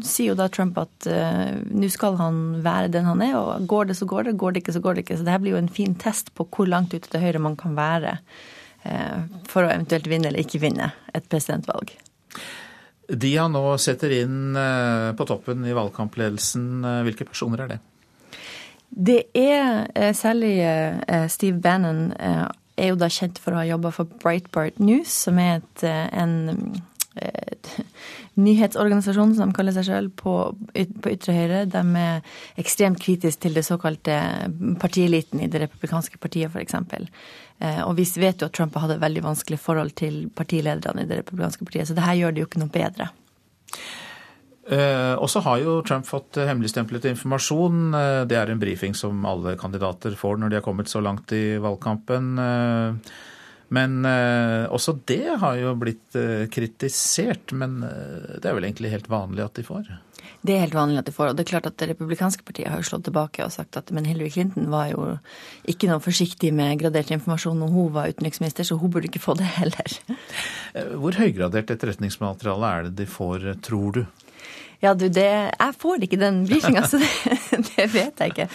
[0.04, 3.96] sier jo da Trump at nå skal han være den han er, og går det,
[3.98, 4.36] så går det.
[4.38, 5.16] Går det ikke, så går det ikke.
[5.18, 7.56] Så det her blir jo en fin test på hvor langt ute til høyre man
[7.58, 8.18] kan være
[9.50, 11.90] for å eventuelt vinne eller ikke vinne et presidentvalg.
[13.10, 14.54] De han nå setter inn
[15.18, 17.80] på toppen i valgkampledelsen, hvilke personer er det?
[18.90, 20.54] Det er særlig
[21.30, 25.60] Steve Bannon er jo da kjent for å ha jobba for Breitbart News, som er
[25.60, 26.74] et, en
[28.40, 30.34] nyhetsorganisasjon, som de kaller seg selv, på,
[30.74, 31.62] på ytre høyre.
[31.70, 32.20] De er
[32.60, 34.16] ekstremt kritiske til det såkalte
[34.82, 36.76] partieliten i det republikanske partiet, f.eks.
[37.60, 41.10] Eh, og vi vet jo at Trump hadde et veldig vanskelig forhold til partilederne i
[41.10, 43.10] det republikanske partiet, så det her gjør det jo ikke noe bedre.
[44.68, 47.94] Eh, og så har jo Trump fått hemmeligstemplet informasjon.
[47.96, 51.32] Eh, det er en brifing som alle kandidater får når de har kommet så langt
[51.32, 52.32] i valgkampen.
[52.44, 53.12] Eh,
[53.70, 57.54] men eh, også det har jo blitt eh, kritisert.
[57.56, 59.90] Men eh, det er vel egentlig helt vanlig at de får?
[60.44, 61.30] Det er helt vanlig at de får.
[61.30, 63.92] Og det er klart at Det republikanske partiet har jo slått tilbake og sagt at
[63.94, 65.06] men Hillary Clinton var jo
[65.70, 69.36] ikke noe forsiktig med gradert informasjon når hun var utenriksminister, så hun burde ikke få
[69.38, 70.00] det heller.
[71.00, 74.02] Hvor høygradert etterretningsmateriale er det de får, tror du?
[74.80, 77.10] Ja, du, det, Jeg får ikke den briefinga, så det,
[77.68, 78.46] det, vet jeg ikke.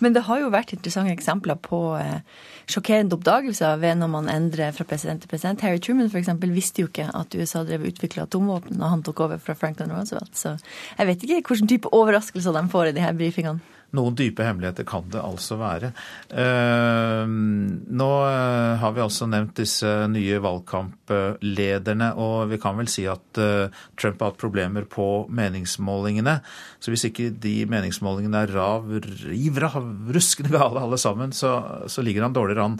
[0.00, 2.22] Men det har jo vært interessante eksempler på eh,
[2.70, 5.60] sjokkerende oppdagelser ved når man endrer fra president til president.
[5.60, 9.42] Harry Truman eksempel, visste jo ikke at USA drev utvikla atomvåpen når han tok over
[9.44, 10.32] fra Franklin Roosevelt.
[10.32, 10.56] Så
[10.96, 13.73] jeg vet ikke hvilken type overraskelser de får i de her briefingene.
[13.94, 15.92] Noen dype hemmeligheter kan det altså være.
[16.32, 23.06] Uh, nå uh, har vi altså nevnt disse nye valgkamplederne, og vi kan vel si
[23.10, 23.70] at uh,
[24.00, 26.40] Trump har hatt problemer på meningsmålingene.
[26.82, 28.90] Så hvis ikke de meningsmålingene er rav,
[29.24, 31.54] riv rav, ruskende gale alle sammen, så,
[31.90, 32.76] så ligger han dårligere an.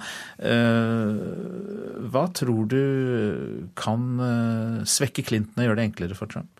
[2.12, 2.83] hva tror du
[3.79, 6.51] kan svekke Clinton og gjøre det enklere for Trump?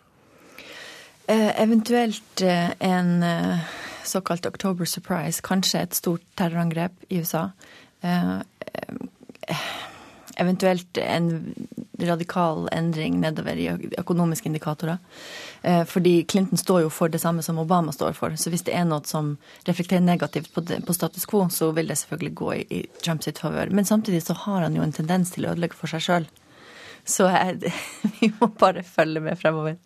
[1.29, 3.11] eventuelt en
[4.07, 7.51] såkalt October Surprise, kanskje et stort terrorangrep i USA.
[8.01, 8.41] Eh,
[10.37, 11.55] eventuelt en
[11.99, 14.99] radikal endring nedover i økonomiske indikatorer.
[15.63, 18.37] Eh, fordi Clinton står jo for det samme som Obama står for.
[18.37, 19.37] Så hvis det er noe som
[19.69, 23.71] reflekterer negativt på, status quo, så vil det selvfølgelig gå i Trumps favør.
[23.71, 26.29] Men samtidig så har han jo en tendens til å ødelegge for seg sjøl.
[27.05, 27.73] Så jeg,
[28.21, 29.77] vi må bare følge med fremover.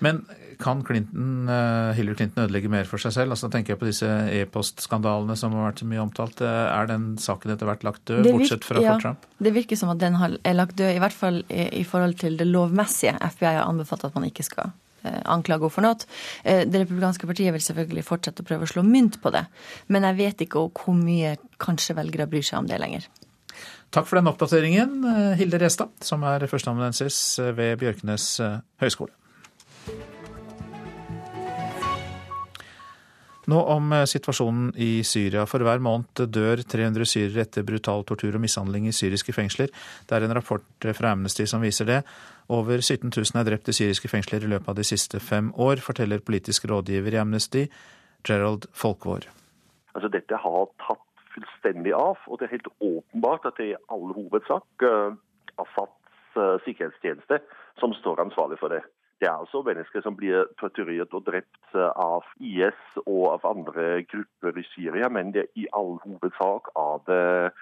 [0.00, 0.24] Men
[0.64, 1.48] kan Clinton,
[1.96, 3.34] Hillary Clinton ødelegge mer for seg selv?
[3.34, 6.40] Altså tenker jeg på disse e-postskandalene som har vært så mye omtalt.
[6.44, 9.26] Er den saken etter hvert lagt død, virker, bortsett fra ja, for Trump?
[9.44, 12.48] Det virker som at den er lagt død, i hvert fall i, forhold til det
[12.48, 13.16] lovmessige.
[13.36, 14.72] FBI har anbefalt at man ikke skal
[15.04, 16.06] anklage henne for noe.
[16.44, 19.44] Det republikanske partiet vil selvfølgelig fortsette å prøve å slå mynt på det.
[19.92, 23.10] Men jeg vet ikke hvor mye kanskje velgere bryr seg om det lenger.
[23.94, 25.04] Takk for den oppdateringen,
[25.38, 27.18] Hilde Restad, som er førsteamanuensis
[27.54, 28.32] ved Bjørknes
[28.82, 29.12] høgskole.
[33.50, 35.44] Nå om eh, situasjonen i Syria.
[35.48, 39.72] For hver måned dør 300 syrere etter brutal tortur og mishandling i syriske fengsler.
[40.08, 42.00] Det er en rapport fra Amnesty som viser det.
[42.52, 45.80] Over 17 000 er drept i syriske fengsler i løpet av de siste fem år,
[45.84, 47.66] forteller politisk rådgiver i Amnesty,
[48.28, 49.28] Gerald Folkvår.
[49.94, 54.12] Altså, dette har tatt fullstendig av, og det er helt åpenbart at det i all
[54.16, 55.16] hovedsak uh,
[55.60, 57.40] Assads uh, sikkerhetstjeneste
[57.80, 58.84] som står ansvarlig for det.
[59.20, 64.02] Det er altså mennesker som blir torturert og drept eh, av IS og av andre
[64.10, 67.52] grupper i Syria, men det er i all hovedsak av det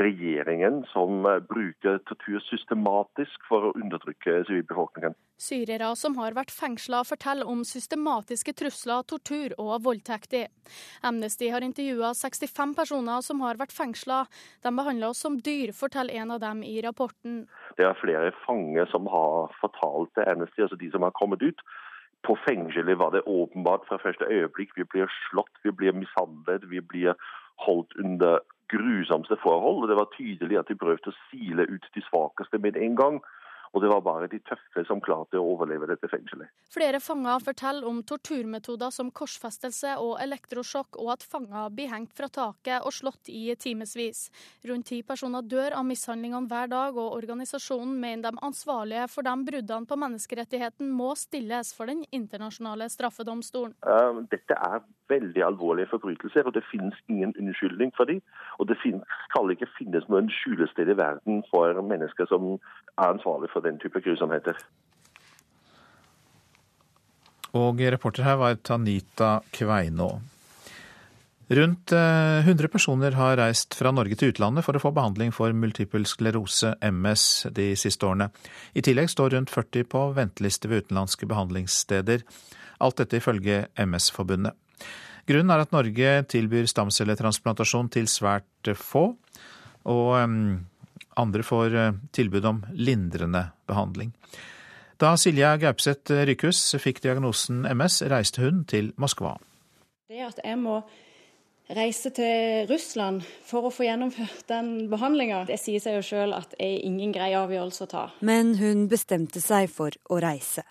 [0.00, 5.14] regjeringen som eh, bruker tortur systematisk for å undertrykke sivilbefolkningen.
[5.42, 10.48] Syrere som har vært fengsla, forteller om systematiske trusler, tortur og voldtekter.
[11.02, 14.24] Amnesty har intervjua 65 personer som har vært fengsla.
[14.62, 17.44] De behandler oss som dyr, forteller en av dem i rapporten.
[17.76, 21.60] Det er flere fanger som har fortalt til Amnesty, altså de som har kommet ut.
[22.22, 24.76] På fengselet var det åpenbart fra første øyeblikk.
[24.78, 27.18] Vi blir slått, vi blir mishandlet, vi blir
[27.66, 28.38] holdt under
[28.68, 29.82] grusomste forhold.
[29.82, 33.22] og Det var tydelig at de prøvde å sile ut de svakeste med en gang.
[33.72, 36.50] Og det var bare de tøffe som klarte å overleve dette fengselet.
[36.72, 42.28] Flere fanger forteller om torturmetoder som korsfestelse og elektrosjokk, og at fanger blir hengt fra
[42.32, 44.26] taket og slått i timevis.
[44.68, 49.36] Rundt ti personer dør av mishandlingene hver dag, og organisasjonen mener de ansvarlige for de
[49.48, 53.74] bruddene på menneskerettigheten må stilles for Den internasjonale straffedomstolen.
[54.32, 58.22] Dette er veldig alvorlige forbrytelser, og det finnes ingen unnskyldning for dem.
[58.60, 63.61] Og det skal ikke finnes noen skjulested i verden for mennesker som er ansvarlig for
[63.64, 64.58] den type grusomheter.
[67.58, 70.14] Og reporter her var Tanita Kveinå.
[71.52, 75.52] Rundt 100 eh, personer har reist fra Norge til utlandet for å få behandling for
[75.52, 78.30] multipel sklerose, MS, de siste årene.
[78.72, 82.24] I tillegg står rundt 40 på venteliste ved utenlandske behandlingssteder.
[82.80, 84.56] Alt dette ifølge MS-forbundet.
[85.28, 89.10] Grunnen er at Norge tilbyr stamcelletransplantasjon til svært få,
[89.92, 90.10] og
[91.20, 94.12] andre får eh, tilbud om lindrende behandling.
[95.02, 99.34] Da Silja Gaupseth Rykhus fikk diagnosen MS, reiste hun til Moskva.
[100.06, 100.76] Det at jeg må
[101.72, 106.52] reise til Russland for å få gjennomført den behandlinga, det sier seg jo sjøl at
[106.54, 108.04] det er ingen grei avgjørelse å ta.
[108.20, 110.64] Men hun bestemte seg for å reise.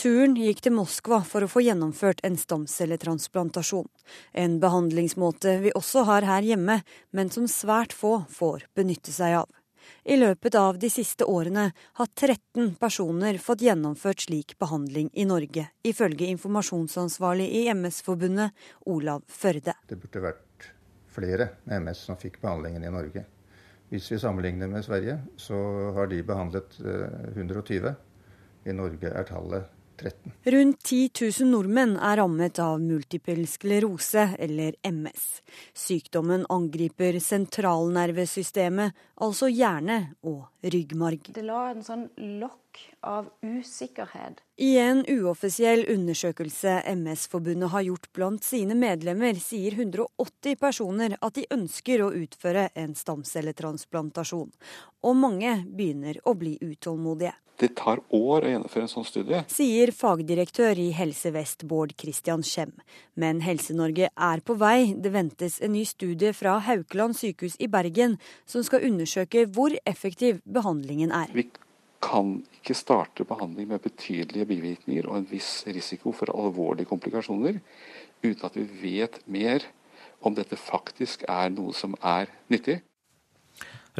[0.00, 3.86] Turen gikk til Moskva for å få gjennomført en stamcelletransplantasjon.
[4.32, 6.80] En behandlingsmåte vi også har her hjemme,
[7.14, 9.48] men som svært få får benytte seg av.
[10.04, 11.70] I løpet av de siste årene
[12.00, 18.54] har 13 personer fått gjennomført slik behandling i Norge, ifølge informasjonsansvarlig i MS-forbundet,
[18.86, 19.74] Olav Førde.
[19.88, 20.70] Det burde vært
[21.10, 23.26] flere med MS som fikk behandlingen i Norge.
[23.90, 25.58] Hvis vi sammenligner med Sverige, så
[25.96, 26.76] har de behandlet
[27.34, 27.90] 120.
[27.90, 30.32] Eh, I Norge er tallet 13.
[30.42, 35.26] Rundt 10 000 nordmenn er rammet av multipel sklerose, eller MS.
[35.76, 41.28] Sykdommen angriper sentralnervesystemet, altså hjerne og ryggmarg.
[41.36, 42.06] Det la en sånn
[42.40, 44.40] lokk av usikkerhet.
[44.60, 51.44] I en uoffisiell undersøkelse MS-forbundet har gjort blant sine medlemmer, sier 180 personer at de
[51.52, 54.50] ønsker å utføre en stamcelletransplantasjon.
[55.04, 57.36] Og mange begynner å bli utålmodige.
[57.60, 59.42] Det tar år å gjennomføre en sånn studie.
[59.52, 62.72] Sier fagdirektør i Helse Vest Bård Christian Skjem.
[63.20, 64.94] Men Helse-Norge er på vei.
[64.96, 68.16] Det ventes en ny studie fra Haukeland sykehus i Bergen
[68.48, 71.28] som skal undersøke hvor effektiv behandlingen er.
[71.36, 71.50] Vi
[72.00, 77.60] kan ikke starte behandling med betydelige bivirkninger og en viss risiko for alvorlige komplikasjoner
[78.24, 79.68] uten at vi vet mer
[80.24, 82.80] om dette faktisk er noe som er nyttig.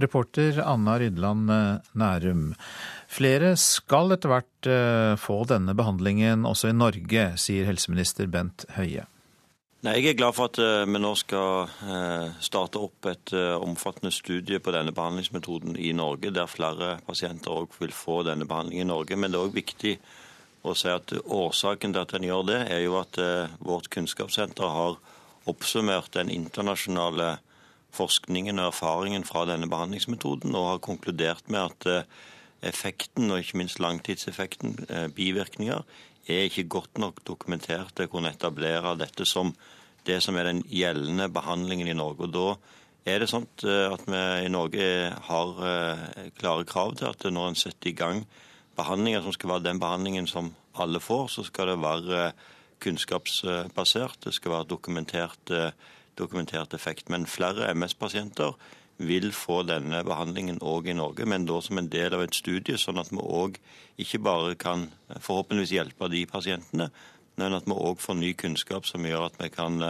[0.00, 1.50] Reporter Anna Rydland
[1.98, 2.54] Nærum.
[3.10, 9.08] Flere skal etter hvert eh, få denne behandlingen også i Norge, sier helseminister Bent Høie.
[9.82, 14.14] Nei, jeg er glad for at eh, vi nå skal eh, starte opp et omfattende
[14.14, 18.92] studie på denne behandlingsmetoden i Norge, der flere pasienter òg vil få denne behandlingen i
[18.92, 19.18] Norge.
[19.18, 19.96] Men det er òg viktig
[20.62, 23.16] å si at årsaken til at en gjør det, er jo at
[23.64, 24.98] vårt kunnskapssenter har
[25.50, 27.38] oppsummert den internasjonale
[27.96, 32.10] forskningen og erfaringen fra denne behandlingsmetoden og har konkludert med at
[32.62, 35.82] effekten, og ikke minst langtidseffekten, eh, bivirkninger,
[36.28, 39.54] er ikke godt nok dokumentert til å kunne etablere dette som
[40.06, 42.24] det som er den gjeldende behandlingen i Norge.
[42.24, 42.56] Og Da
[43.12, 47.54] er det sånn at vi i Norge har eh, klare krav til at når en
[47.54, 48.26] setter i gang
[48.76, 52.32] behandlinger som skal være den behandlingen som alle får, så skal det være
[52.80, 54.24] kunnskapsbasert.
[54.24, 55.74] Det skal være dokumentert,
[56.16, 57.10] dokumentert effekt.
[57.10, 58.54] Men flere MS-pasienter
[59.00, 62.76] vil få denne behandlingen òg i Norge, men da som en del av et studie,
[62.78, 63.56] sånn at vi òg
[64.00, 66.90] ikke bare kan forhåpentligvis hjelpe de pasientene,
[67.40, 69.80] men at vi òg får ny kunnskap som gjør at vi kan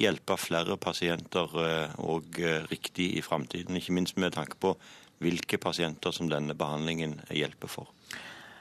[0.00, 1.56] hjelpe flere pasienter
[2.00, 3.78] og riktig i framtiden.
[3.80, 4.74] Ikke minst med tanke på
[5.20, 7.88] hvilke pasienter som denne behandlingen hjelper for.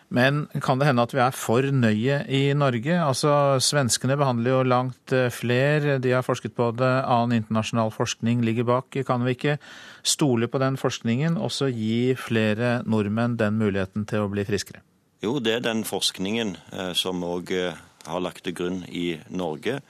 [0.10, 2.96] Men kan det hende at vi er for nøye i Norge?
[2.98, 3.32] Altså,
[3.62, 8.66] Svenskene behandler jo langt eh, flere, de har forsket på det, annen internasjonal forskning ligger
[8.66, 8.98] bak.
[9.06, 9.60] Kan vi ikke
[10.02, 14.82] stole på den forskningen og så gi flere nordmenn den muligheten til å bli friskere?
[15.22, 17.78] Jo, det er den forskningen eh, som òg eh,
[18.10, 19.82] har lagt til grunn i Norge,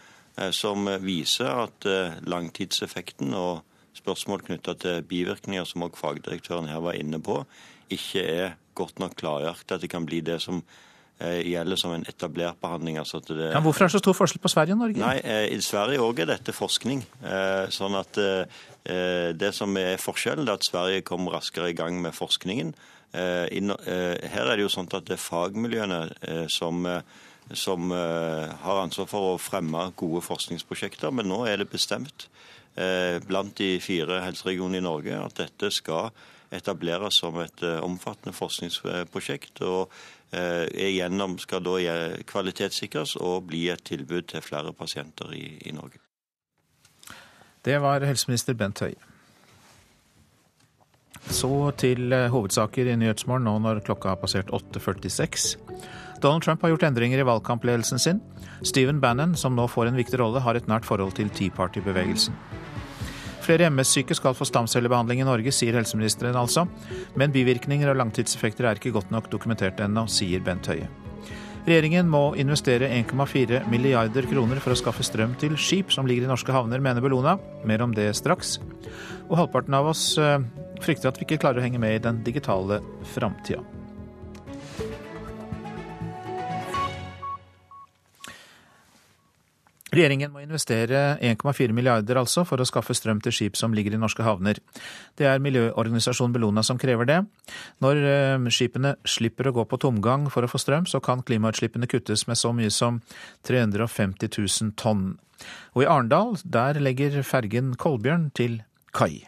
[0.56, 1.86] som viser at
[2.32, 3.60] langtidseffekten og
[3.96, 7.42] spørsmål knytta til bivirkninger, som òg fagdirektøren her var inne på,
[7.92, 10.62] ikke er godt nok klargjort at det kan bli det som
[11.20, 13.00] eh, gjelder som en etablert behandling.
[13.02, 15.02] Altså det, ja, hvorfor er det så stor forskjell på Sverige og Norge?
[15.04, 17.04] Nei, eh, I Sverige òg er dette forskning.
[17.24, 18.22] Eh, sånn at
[18.90, 22.72] Det som er forskjellen, er at Sverige kom raskere i gang med forskningen.
[23.14, 26.88] Her er det jo sånn at det er fagmiljøene som
[27.54, 31.12] som har ansvar for å fremme gode forskningsprosjekter.
[31.12, 32.28] Men nå er det bestemt
[33.28, 36.10] blant de fire helseregionene i Norge at dette skal
[36.52, 39.62] etableres som et eh, omfattende forskningsprosjekt.
[39.62, 39.92] og
[40.32, 41.78] eh, igjennom skal da
[42.30, 46.02] kvalitetssikres og bli et tilbud til flere pasienter i, i Norge.
[47.66, 49.10] Det var helseminister Bent Høie.
[51.30, 55.58] Så til eh, hovedsaker i Nyhetsmorgen nå når klokka har passert 8.46.
[56.24, 58.24] Donald Trump har gjort endringer i valgkampledelsen sin.
[58.64, 62.36] Stephen Bannon, som nå får en viktig rolle, har et nært forhold til Tea Party-bevegelsen.
[63.50, 66.68] Flere MS-syke skal få stamcellebehandling i Norge, sier helseministeren altså.
[67.18, 70.86] Men bivirkninger og langtidseffekter er ikke godt nok dokumentert ennå, sier Bent Høie.
[71.66, 76.30] Regjeringen må investere 1,4 milliarder kroner for å skaffe strøm til skip som ligger i
[76.30, 77.40] norske havner, mener Bellona.
[77.66, 78.60] Mer om det straks.
[79.32, 80.38] Og halvparten av oss eh,
[80.86, 82.84] frykter at vi ikke klarer å henge med i den digitale
[83.18, 83.66] framtida.
[89.90, 94.02] Regjeringen må investere 1,4 milliarder altså for å skaffe strøm til skip som ligger i
[94.02, 94.60] norske havner.
[95.18, 97.20] Det er miljøorganisasjonen Bellona som krever det.
[97.82, 101.90] Når eh, skipene slipper å gå på tomgang for å få strøm, så kan klimautslippene
[101.90, 103.02] kuttes med så mye som
[103.50, 105.18] 350 000 tonn.
[105.74, 108.62] Og i Arendal, der legger fergen Kolbjørn til
[108.94, 109.26] kai.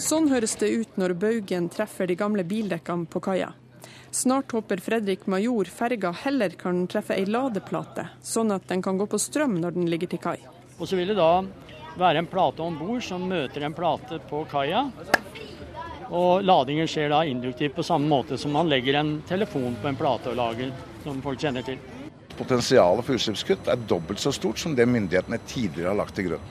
[0.00, 3.50] Sånn høres det ut når baugen treffer de gamle bildekkene på kaia.
[4.10, 9.06] Snart håper Fredrik Major ferga heller kan treffe ei ladeplate, sånn at den kan gå
[9.06, 10.38] på strøm når den ligger til kai.
[10.78, 11.44] Og Så vil det da
[11.98, 14.88] være en plate om bord som møter en plate på kaia.
[16.10, 19.98] Og ladingen skjer da induktivt på samme måte som man legger en telefon på en
[20.00, 20.72] plate og lager,
[21.04, 21.78] som folk kjenner til.
[22.34, 26.50] Potensialet for utslippskutt er dobbelt så stort som det myndighetene tidligere har lagt til grunn.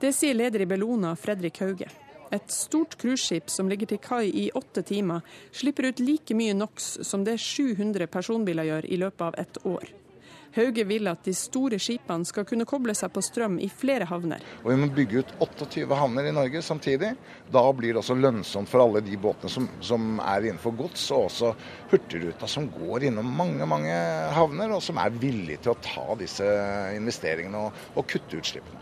[0.00, 1.90] Det sier leder i Bellona, Fredrik Hauge.
[2.30, 6.92] Et stort cruiseskip som ligger til kai i åtte timer, slipper ut like mye NOx
[7.06, 9.90] som det 700 personbiler gjør i løpet av et år.
[10.50, 14.42] Hauge vil at de store skipene skal kunne koble seg på strøm i flere havner.
[14.64, 17.12] Og Vi må bygge ut 28 havner i Norge samtidig.
[17.54, 21.28] Da blir det også lønnsomt for alle de båtene som, som er innenfor gods, og
[21.28, 21.52] også
[21.92, 23.94] Hurtigruta som går innom mange mange
[24.34, 26.46] havner, og som er villige til å ta disse
[26.98, 28.79] investeringene og, og kutte utslippene.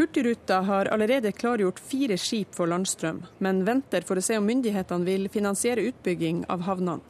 [0.00, 5.04] Hurtigruta har allerede klargjort fire skip for landstrøm, men venter for å se om myndighetene
[5.04, 7.04] vil finansiere utbygging av havnene.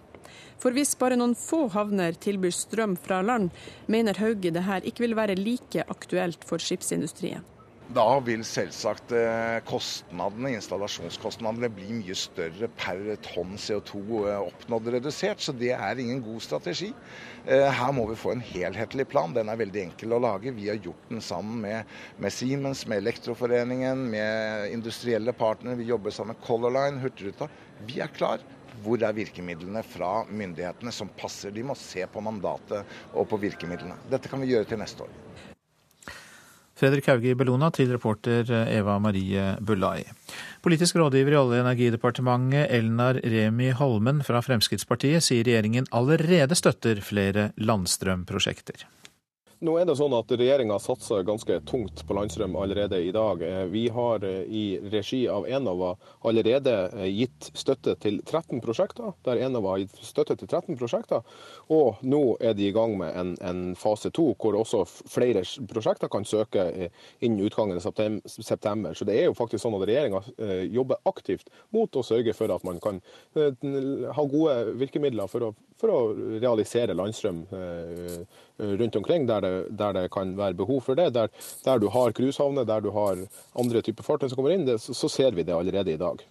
[0.58, 3.54] For hvis bare noen få havner tilbyr strøm fra land,
[3.86, 7.46] mener Hauge det her ikke vil være like aktuelt for skipsindustrien.
[7.90, 15.42] Da vil selvsagt eh, kostnadene, installasjonskostnadene bli mye større per tonn CO2 eh, oppnådd redusert,
[15.42, 16.92] så det er ingen god strategi.
[17.42, 19.34] Eh, her må vi få en helhetlig plan.
[19.34, 20.54] Den er veldig enkel å lage.
[20.54, 21.90] Vi har gjort den sammen med,
[22.22, 25.80] med Siemens, med Elektroforeningen, med industrielle partnere.
[25.80, 27.50] Vi jobber sammen med Color Line, Hurtigruta.
[27.90, 28.46] Vi er klar.
[28.84, 31.50] Hvor er virkemidlene fra myndighetene som passer?
[31.50, 33.98] De må se på mandatet og på virkemidlene.
[34.14, 35.29] Dette kan vi gjøre til neste år.
[36.80, 40.06] Fredrik Hauge i Bellona til reporter Eva Marie Bulai.
[40.64, 47.02] Politisk rådgiver i Olje- og energidepartementet Elnar Remi Holmen fra Fremskrittspartiet sier regjeringen allerede støtter
[47.04, 48.86] flere landstrømprosjekter.
[49.60, 53.42] Nå er det sånn at Regjeringa satser ganske tungt på landstrøm allerede i dag.
[53.44, 55.90] Eh, vi har eh, i regi av Enova
[56.24, 59.12] allerede eh, gitt støtte til 13 prosjekter.
[59.28, 61.28] Der Enova har gitt støtte til 13 prosjekter.
[61.76, 66.08] Og nå er de i gang med en, en fase to, hvor også flere prosjekter
[66.08, 66.64] kan søke
[67.20, 67.84] innen utgangen av
[68.32, 68.96] september.
[68.96, 70.22] Så det er jo faktisk sånn at regjeringa
[70.72, 73.02] jobber aktivt mot å sørge for at man kan
[73.36, 76.00] ha gode virkemidler for å, for å
[76.40, 77.44] realisere landstrøm
[78.60, 81.12] rundt omkring der det, der det, kan være behov for det.
[81.14, 81.30] Der,
[81.64, 83.24] der du har cruisehavner, der du har
[83.58, 86.22] andre typer fartøy som kommer inn, det, så ser vi det allerede i dag.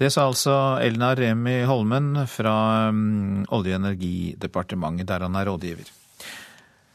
[0.00, 5.90] Det sa altså Elna Remi Holmen fra um, Olje- og energidepartementet, der han er rådgiver.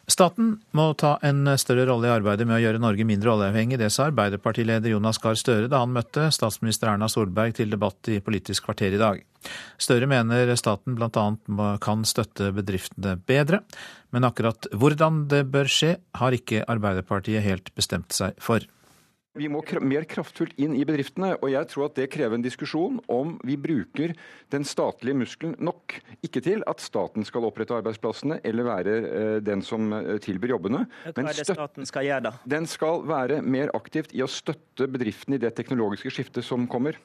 [0.05, 3.79] Staten må ta en større rolle i arbeidet med å gjøre Norge mindre oljeavhengig.
[3.81, 8.19] Det sa Arbeiderpartileder Jonas Gahr Støre da han møtte statsminister Erna Solberg til debatt i
[8.21, 9.23] Politisk kvarter i dag.
[9.81, 11.25] Støre mener staten bl.a.
[11.81, 13.63] kan støtte bedriftene bedre,
[14.13, 18.61] men akkurat hvordan det bør skje, har ikke Arbeiderpartiet helt bestemt seg for.
[19.35, 23.01] Vi må mer kraftfullt inn i bedriftene, og jeg tror at det krever en diskusjon
[23.11, 24.13] om vi bruker
[24.53, 25.97] den statlige muskelen nok.
[26.23, 30.85] Ikke til at staten skal opprette arbeidsplassene eller være eh, den som eh, tilbyr jobbene.
[31.09, 32.33] Hva det staten skal gjøre da?
[32.55, 36.95] Den skal være mer aktivt i å støtte bedriftene i det teknologiske skiftet som kommer.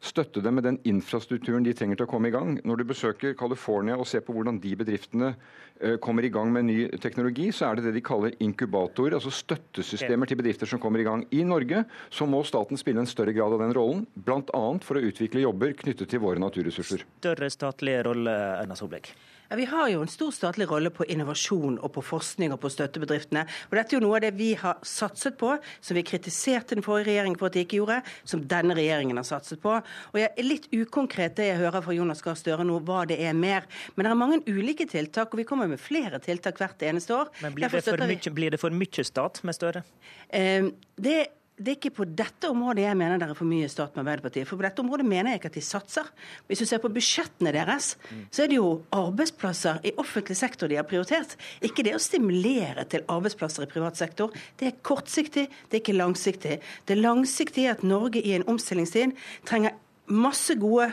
[0.00, 2.54] Støtte dem med den infrastrukturen de trenger til å komme i gang.
[2.62, 6.68] Når du besøker California og ser på hvordan de bedriftene eh, kommer i gang med
[6.70, 11.02] ny teknologi, så er det det de kaller inkubatorer, altså støttesystemer til bedrifter som kommer
[11.02, 11.26] i gang.
[11.34, 11.79] I Norge
[12.10, 14.62] så må staten spille en større grad av den rollen, bl.a.
[14.84, 17.04] for å utvikle jobber knyttet til våre naturressurser.
[17.20, 19.12] Større statlig rolle, Erna Solberg?
[19.50, 22.70] Ja, Vi har jo en stor statlig rolle på innovasjon og på forskning og på
[22.70, 23.42] støttebedriftene.
[23.66, 26.86] Og Dette er jo noe av det vi har satset på, som vi kritiserte den
[26.86, 29.72] forrige regjeringen for at de ikke gjorde, som denne regjeringen har satset på.
[29.80, 33.18] Og Jeg er litt ukonkret det jeg hører fra Jonas Gahr Støre nå, hva det
[33.18, 33.66] er mer.
[33.96, 37.34] Men det er mange ulike tiltak, og vi kommer med flere tiltak hvert eneste år.
[37.42, 39.82] Men Blir, det for, mye, blir det for mye stat med Støre?
[40.30, 41.18] Eh, det
[41.60, 44.48] det er ikke på dette området jeg mener det er for mye stat med Arbeiderpartiet.
[44.48, 46.08] For på dette området mener jeg ikke at de satser.
[46.48, 47.90] Hvis du ser på budsjettene deres,
[48.32, 51.36] så er det jo arbeidsplasser i offentlig sektor de har prioritert.
[51.60, 54.32] Ikke det å stimulere til arbeidsplasser i privat sektor.
[54.56, 56.56] Det er kortsiktig, det er ikke langsiktig.
[56.88, 59.12] Det langsiktige er at Norge i en omstillingstid
[59.48, 59.76] trenger
[60.10, 60.90] masse gode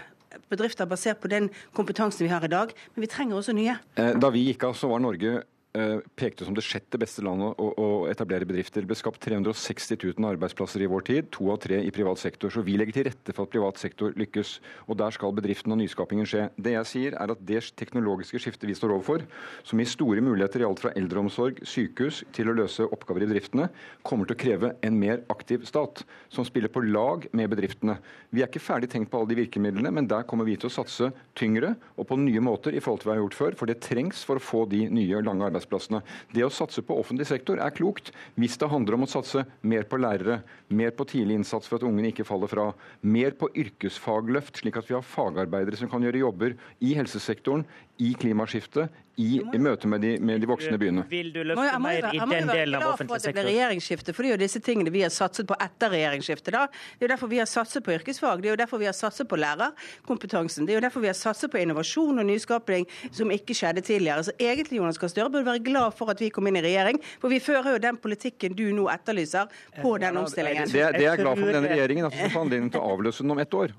[0.52, 3.78] bedrifter basert på den kompetansen vi har i dag, men vi trenger også nye.
[3.96, 5.40] Eh, da vi gikk av, så var Norge
[5.78, 8.82] Eh, pekte som det sjette beste landet å, å, etablere bedrifter.
[8.82, 12.50] Det ble skapt 360 000 arbeidsplasser i vår tid, to av tre i privat sektor.
[12.50, 14.56] Så vi legger til rette for at privat sektor lykkes.
[14.88, 16.48] Og der skal bedriften og nyskapingen skje.
[16.58, 19.26] Det jeg sier er at det teknologiske skiftet vi står overfor,
[19.68, 23.70] som gir store muligheter i alt fra eldreomsorg, sykehus til å løse oppgaver i bedriftene,
[24.08, 26.02] kommer til å kreve en mer aktiv stat,
[26.34, 28.00] som spiller på lag med bedriftene.
[28.34, 30.76] Vi er ikke ferdig tenkt på alle de virkemidlene, men der kommer vi til å
[30.80, 33.70] satse tyngre og på nye måter i forhold til hva vi har gjort før, for
[33.70, 36.02] det trengs for å få de nye lange arbeidsplassene arbeidsplassene.
[36.34, 39.84] Det å satse på offentlig sektor er klokt hvis det handler om å satse mer
[39.84, 44.62] på lærere, mer på tidlig innsats for at ungene ikke faller fra, mer på yrkesfagløft,
[44.62, 47.66] slik at vi har fagarbeidere som kan gjøre jobber i helsesektoren,
[48.00, 51.04] i klimaskiftet, i, i møte med de, med de, voksne byene.
[51.10, 53.34] Vil du løfte mer i den delen av offentlig sektor?
[53.34, 56.52] Det blir regjeringsskifte, for det er jo disse tingene vi har satset på etter regjeringsskiftet.
[56.54, 56.68] da.
[56.70, 58.94] Det er jo derfor vi har satset på yrkesfag, det er jo derfor vi har
[58.98, 60.68] satset på lærerkompetansen.
[60.70, 64.28] Det er jo derfor vi har satset på innovasjon og nyskaping som ikke skjedde tidligere.
[64.30, 67.02] Så egentlig Jonas Gahr Støre burde være glad for at vi kom inn i regjering,
[67.18, 69.50] for vi fører jo den politikken du nå etterlyser
[69.82, 70.70] på den omstillingen.
[70.70, 72.94] Det, det er jeg glad for med denne regjeringen, at vi får anledning til å
[72.94, 73.74] avløse den om ett år.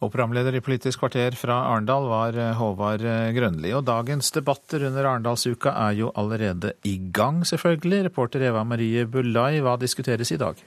[0.00, 3.68] Og programleder i Politisk kvarter fra Arendal var eh, Håvard eh, Grønli.
[3.76, 8.06] Og dagens debatter under Arendalsuka er jo allerede i gang, selvfølgelig.
[8.06, 10.62] Reporter Eva Marie Bulai, hva diskuteres i dag?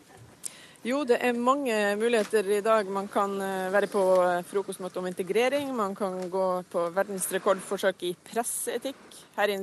[0.86, 2.86] Jo, det er mange muligheter i dag.
[2.94, 4.04] Man kan eh, være på
[4.52, 5.74] frokostmøte om integrering.
[5.74, 9.02] Man kan gå på verdensrekordforsøk i presseetikk.
[9.40, 9.56] Her,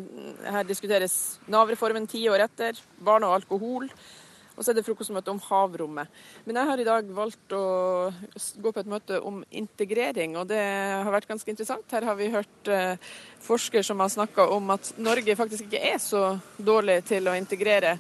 [0.51, 1.15] her diskuteres
[1.47, 2.83] Nav-reformen ti år etter.
[2.99, 3.87] Barn og alkohol.
[4.61, 6.13] Og så er det frokostmøte om havrommet.
[6.45, 7.65] Men jeg har i dag valgt å
[8.61, 11.89] gå på et møte om integrering, og det har vært ganske interessant.
[11.89, 12.69] Her har vi hørt
[13.41, 17.37] forsker forskere som har snakka om at Norge faktisk ikke er så dårlig til å
[17.39, 17.97] integrere.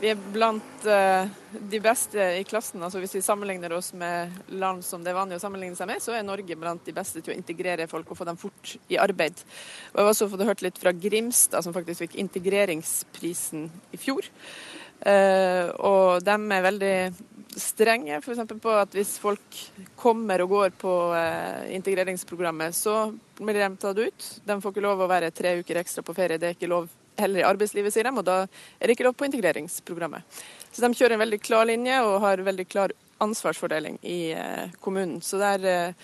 [0.00, 1.24] Vi er blant uh,
[1.70, 2.82] de beste i klassen.
[2.82, 6.02] altså Hvis vi sammenligner oss med land som det er vanlig å sammenligne seg med,
[6.02, 8.98] så er Norge blant de beste til å integrere folk og få dem fort i
[9.00, 9.40] arbeid.
[9.92, 14.28] Og Jeg har også fått hørt litt fra Grimstad, som faktisk fikk integreringsprisen i fjor.
[15.04, 16.96] Uh, og de er veldig
[17.60, 18.40] strenge f.eks.
[18.62, 19.58] på at hvis folk
[20.00, 24.28] kommer og går på uh, integreringsprogrammet, så blir de tatt ut.
[24.46, 26.40] De får ikke lov å være tre uker ekstra på ferie.
[26.40, 26.88] Det er ikke lov
[27.20, 30.42] heller i arbeidslivet, sier de, og da er det ikke lov på integreringsprogrammet.
[30.72, 35.20] Så de kjører en veldig klar linje og har veldig klar ansvarsfordeling i uh, kommunen.
[35.22, 35.94] Så der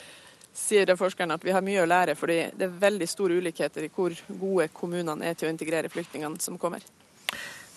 [0.54, 3.92] sier forskerne at vi har mye å lære, fordi det er veldig store ulikheter i
[3.94, 6.84] hvor gode kommunene er til å integrere flyktningene som kommer.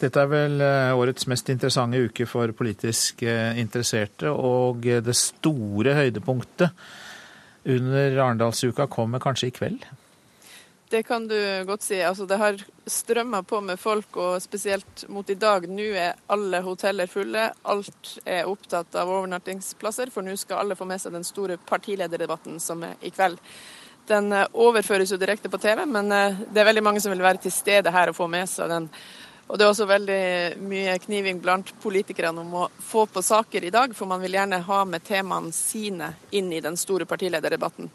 [0.04, 5.16] Dette er vel eh, årets mest interessante uke for politisk eh, interesserte, og eh, det
[5.16, 6.74] store høydepunktet
[7.72, 9.86] under Arendalsuka kommer kanskje i kveld?
[10.92, 12.02] Det kan du godt si.
[12.04, 15.70] Altså, det har strømma på med folk, og spesielt mot i dag.
[15.72, 17.48] Nå er alle hoteller fulle.
[17.64, 22.60] Alt er opptatt av overnattingsplasser, for nå skal alle få med seg den store partilederdebatten
[22.62, 23.40] som er i kveld.
[24.12, 27.56] Den overføres jo direkte på TV, men det er veldig mange som vil være til
[27.56, 28.92] stede her og få med seg den
[29.48, 30.24] Og det er også veldig
[30.64, 34.62] mye kniving blant politikerne om å få på saker i dag, for man vil gjerne
[34.66, 37.90] ha med temaene sine inn i den store partilederdebatten.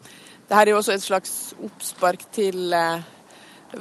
[0.49, 1.33] Dette er jo også et slags
[1.65, 3.01] oppspark til eh,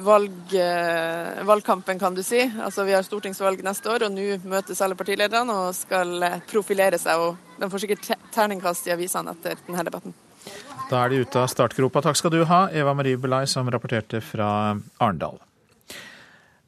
[0.04, 2.42] valg, eh, valgkampen, kan du si.
[2.60, 7.00] Altså Vi har stortingsvalg neste år, og nå møtes alle partilederne og skal eh, profilere
[7.00, 7.20] seg.
[7.20, 10.16] og De får sikkert terningkast i avisene etter denne debatten.
[10.88, 12.02] Da er de ute av startgropa.
[12.04, 15.40] Takk skal du ha, Eva Marie Belay, som rapporterte fra Arendal.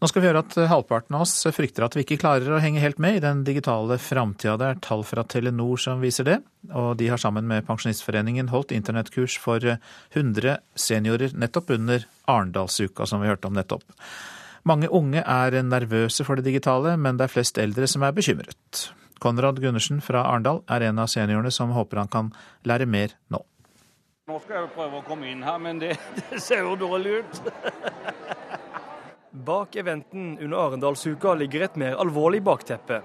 [0.00, 2.80] Nå skal vi høre at halvparten av oss frykter at vi ikke klarer å henge
[2.80, 4.54] helt med i den digitale framtida.
[4.56, 6.38] Det er tall fra Telenor som viser det,
[6.72, 13.20] og de har sammen med Pensjonistforeningen holdt internettkurs for 100 seniorer nettopp under Arendalsuka, som
[13.20, 13.84] vi hørte om nettopp.
[14.64, 18.86] Mange unge er nervøse for det digitale, men det er flest eldre som er bekymret.
[19.20, 22.32] Konrad Gundersen fra Arendal er en av seniorene som håper han kan
[22.64, 23.42] lære mer nå.
[24.32, 25.92] Nå skal jeg prøve å komme inn her, men det,
[26.30, 27.44] det ser jo dårlig ut.
[29.32, 32.96] Bak eventen under Arendalsuka ligger et mer alvorlig bakteppe.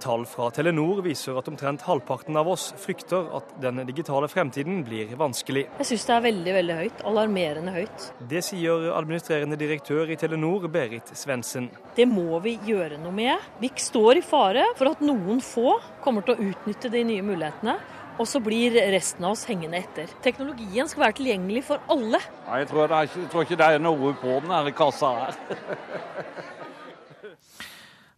[0.00, 5.12] Tall fra Telenor viser at omtrent halvparten av oss frykter at den digitale fremtiden blir
[5.20, 5.66] vanskelig.
[5.82, 7.04] Jeg syns det er veldig veldig høyt.
[7.10, 8.08] Alarmerende høyt.
[8.30, 11.68] Det sier administrerende direktør i Telenor, Berit Svendsen.
[11.98, 13.52] Det må vi gjøre noe med.
[13.60, 17.76] Vi står i fare for at noen få kommer til å utnytte de nye mulighetene.
[18.18, 20.10] Og så blir resten av oss hengende etter.
[20.24, 22.18] Teknologien skal være tilgjengelig for alle.
[22.48, 25.42] Nei, jeg, tror ikke, jeg tror ikke det er noe på den her kassa her.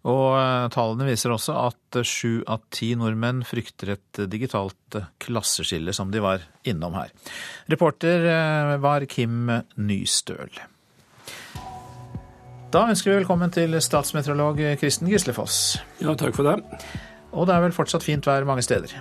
[0.08, 6.08] Og eh, tallene viser også at sju av ti nordmenn frykter et digitalt klasseskille, som
[6.12, 7.12] de var innom her.
[7.68, 10.62] Reporter eh, var Kim Nystøl.
[12.72, 15.80] Da ønsker vi velkommen til statsmeteorolog Kristen Gislefoss.
[16.00, 16.60] Ja, takk for det.
[17.34, 18.94] Og det er vel fortsatt fint vær mange steder?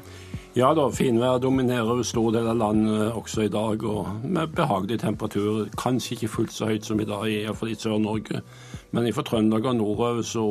[0.58, 4.98] Ja da, finvær dominerer over stor del av landet også i dag, og med behagelig
[5.04, 5.68] temperatur.
[5.78, 8.42] Kanskje ikke fullt så høyt som i dag, iallfall i Sør-Norge.
[8.92, 10.46] Men fra Trøndelag og nordover så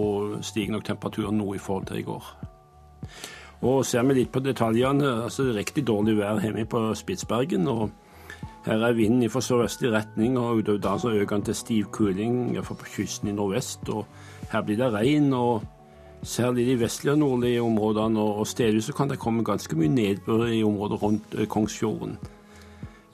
[0.46, 2.28] stiger nok temperaturen noe i forhold til i går.
[3.66, 7.66] Og Ser vi litt på detaljene, altså det er riktig dårlig vær hjemme på Spitsbergen.
[7.66, 7.90] og
[8.66, 12.54] Her er vinden fra sørøstlig retning, og utover da så øker den til stiv kuling,
[12.62, 13.88] på kysten i nordvest.
[13.88, 14.06] og
[14.52, 15.32] Her blir det regn.
[15.32, 15.62] og
[16.22, 20.62] Særlig de vestlige og nordlige områdene, og stedvis kan det komme ganske mye nedbør i
[20.62, 22.18] området rundt eh, Kongsfjorden.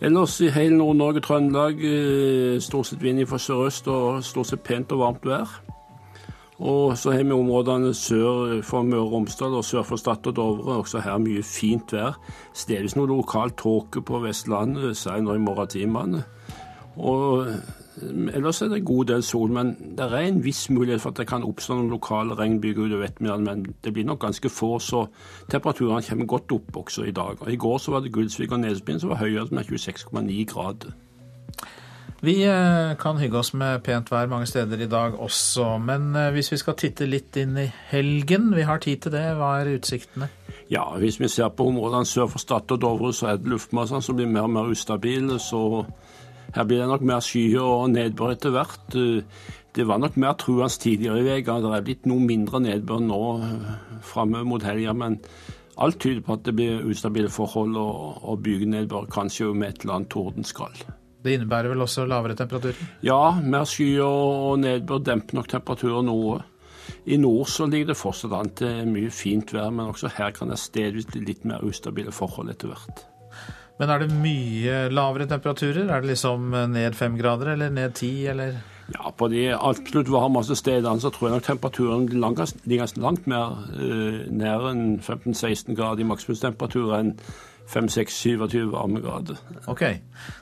[0.00, 4.92] Ellers i hele Nord-Norge Trøndelag eh, stort sett vind fra sørøst og stort sett pent
[4.92, 5.60] og varmt vær.
[6.58, 10.36] Og så har vi områdene sør for Møre og Romsdal og sør for Stad og
[10.36, 10.76] Dovre.
[10.78, 12.18] Også her mye fint vær.
[12.54, 16.22] Stedvis noe lokal tåke på Vestlandet, nå i morgentimene.
[16.96, 17.48] Og
[18.02, 21.20] Ellers er det en god del sol, men det er en viss mulighet for at
[21.22, 23.44] det kan oppstå noen lokale regnbyger utover ettermiddagen.
[23.44, 25.06] Men det blir nok ganske få, så
[25.50, 27.38] temperaturene kommer godt opp også i dag.
[27.40, 30.94] Og I går så var det Gullsvik og Nesbyen som var høyere, med 26,9 grader.
[32.24, 36.30] Vi eh, kan hygge oss med pent vær mange steder i dag også, men eh,
[36.32, 39.74] hvis vi skal titte litt inn i helgen, vi har tid til det, hva er
[39.74, 40.30] utsiktene?
[40.70, 44.00] Ja, Hvis vi ser på områdene sør for Stad og Dovre, så er det luftmassene
[44.02, 45.38] som blir mer og mer ustabile.
[45.38, 45.84] så
[46.54, 48.96] her blir det nok mer skyer og nedbør etter hvert.
[49.74, 51.58] Det var nok mer truende tidligere i uka.
[51.62, 53.70] Det er blitt noe mindre nedbør nå eh,
[54.06, 54.94] framover mot helga.
[54.94, 55.18] Men
[55.82, 59.96] alt tyder på at det blir ustabile forhold og, og bygenedbør, kanskje med et eller
[59.98, 60.76] annet tordenskall.
[61.24, 62.78] Det innebærer vel også lavere temperaturer?
[63.02, 66.42] Ja, mer skyer og nedbør demper nok temperaturen noe.
[67.08, 70.52] I nord så ligger det fortsatt an til mye fint vær, men også her kan
[70.52, 73.04] det stedvis bli litt mer ustabile forhold etter hvert.
[73.80, 75.88] Men er det mye lavere temperaturer?
[75.88, 78.60] Er det liksom ned fem grader eller ned ti, eller?
[78.92, 82.04] Ja, på de absolutt varmeste stedene så tror jeg nok temperaturen
[82.68, 87.14] ligger langt mer uh, nær enn 15-16 grader i maksimumstemperatur enn
[87.72, 89.40] 5-6-27 varmegrader.
[89.72, 89.86] Ok,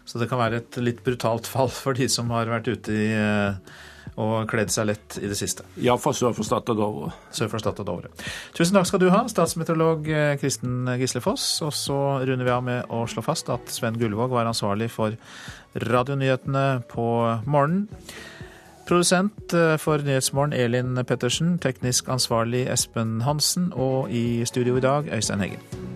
[0.05, 3.09] så det kan være et litt brutalt fall for de som har vært ute i
[3.15, 3.81] uh
[4.21, 5.65] og kledd seg lett i det siste.
[5.81, 7.13] Ja, sør for Stad og Dovre.
[7.33, 8.11] Sør for Stad og Dovre.
[8.57, 11.47] Tusen takk skal du ha, statsmeteorolog eh, Kristen Gislefoss.
[11.65, 15.17] Og så runder vi av med å slå fast at Sven Gullvåg var ansvarlig for
[15.89, 17.09] radionyhetene på
[17.47, 17.89] morgenen.
[18.89, 25.09] Produsent eh, for Nyhetsmorgen Elin Pettersen, teknisk ansvarlig Espen Hansen, og i studio i dag
[25.15, 25.92] Øystein Heggen.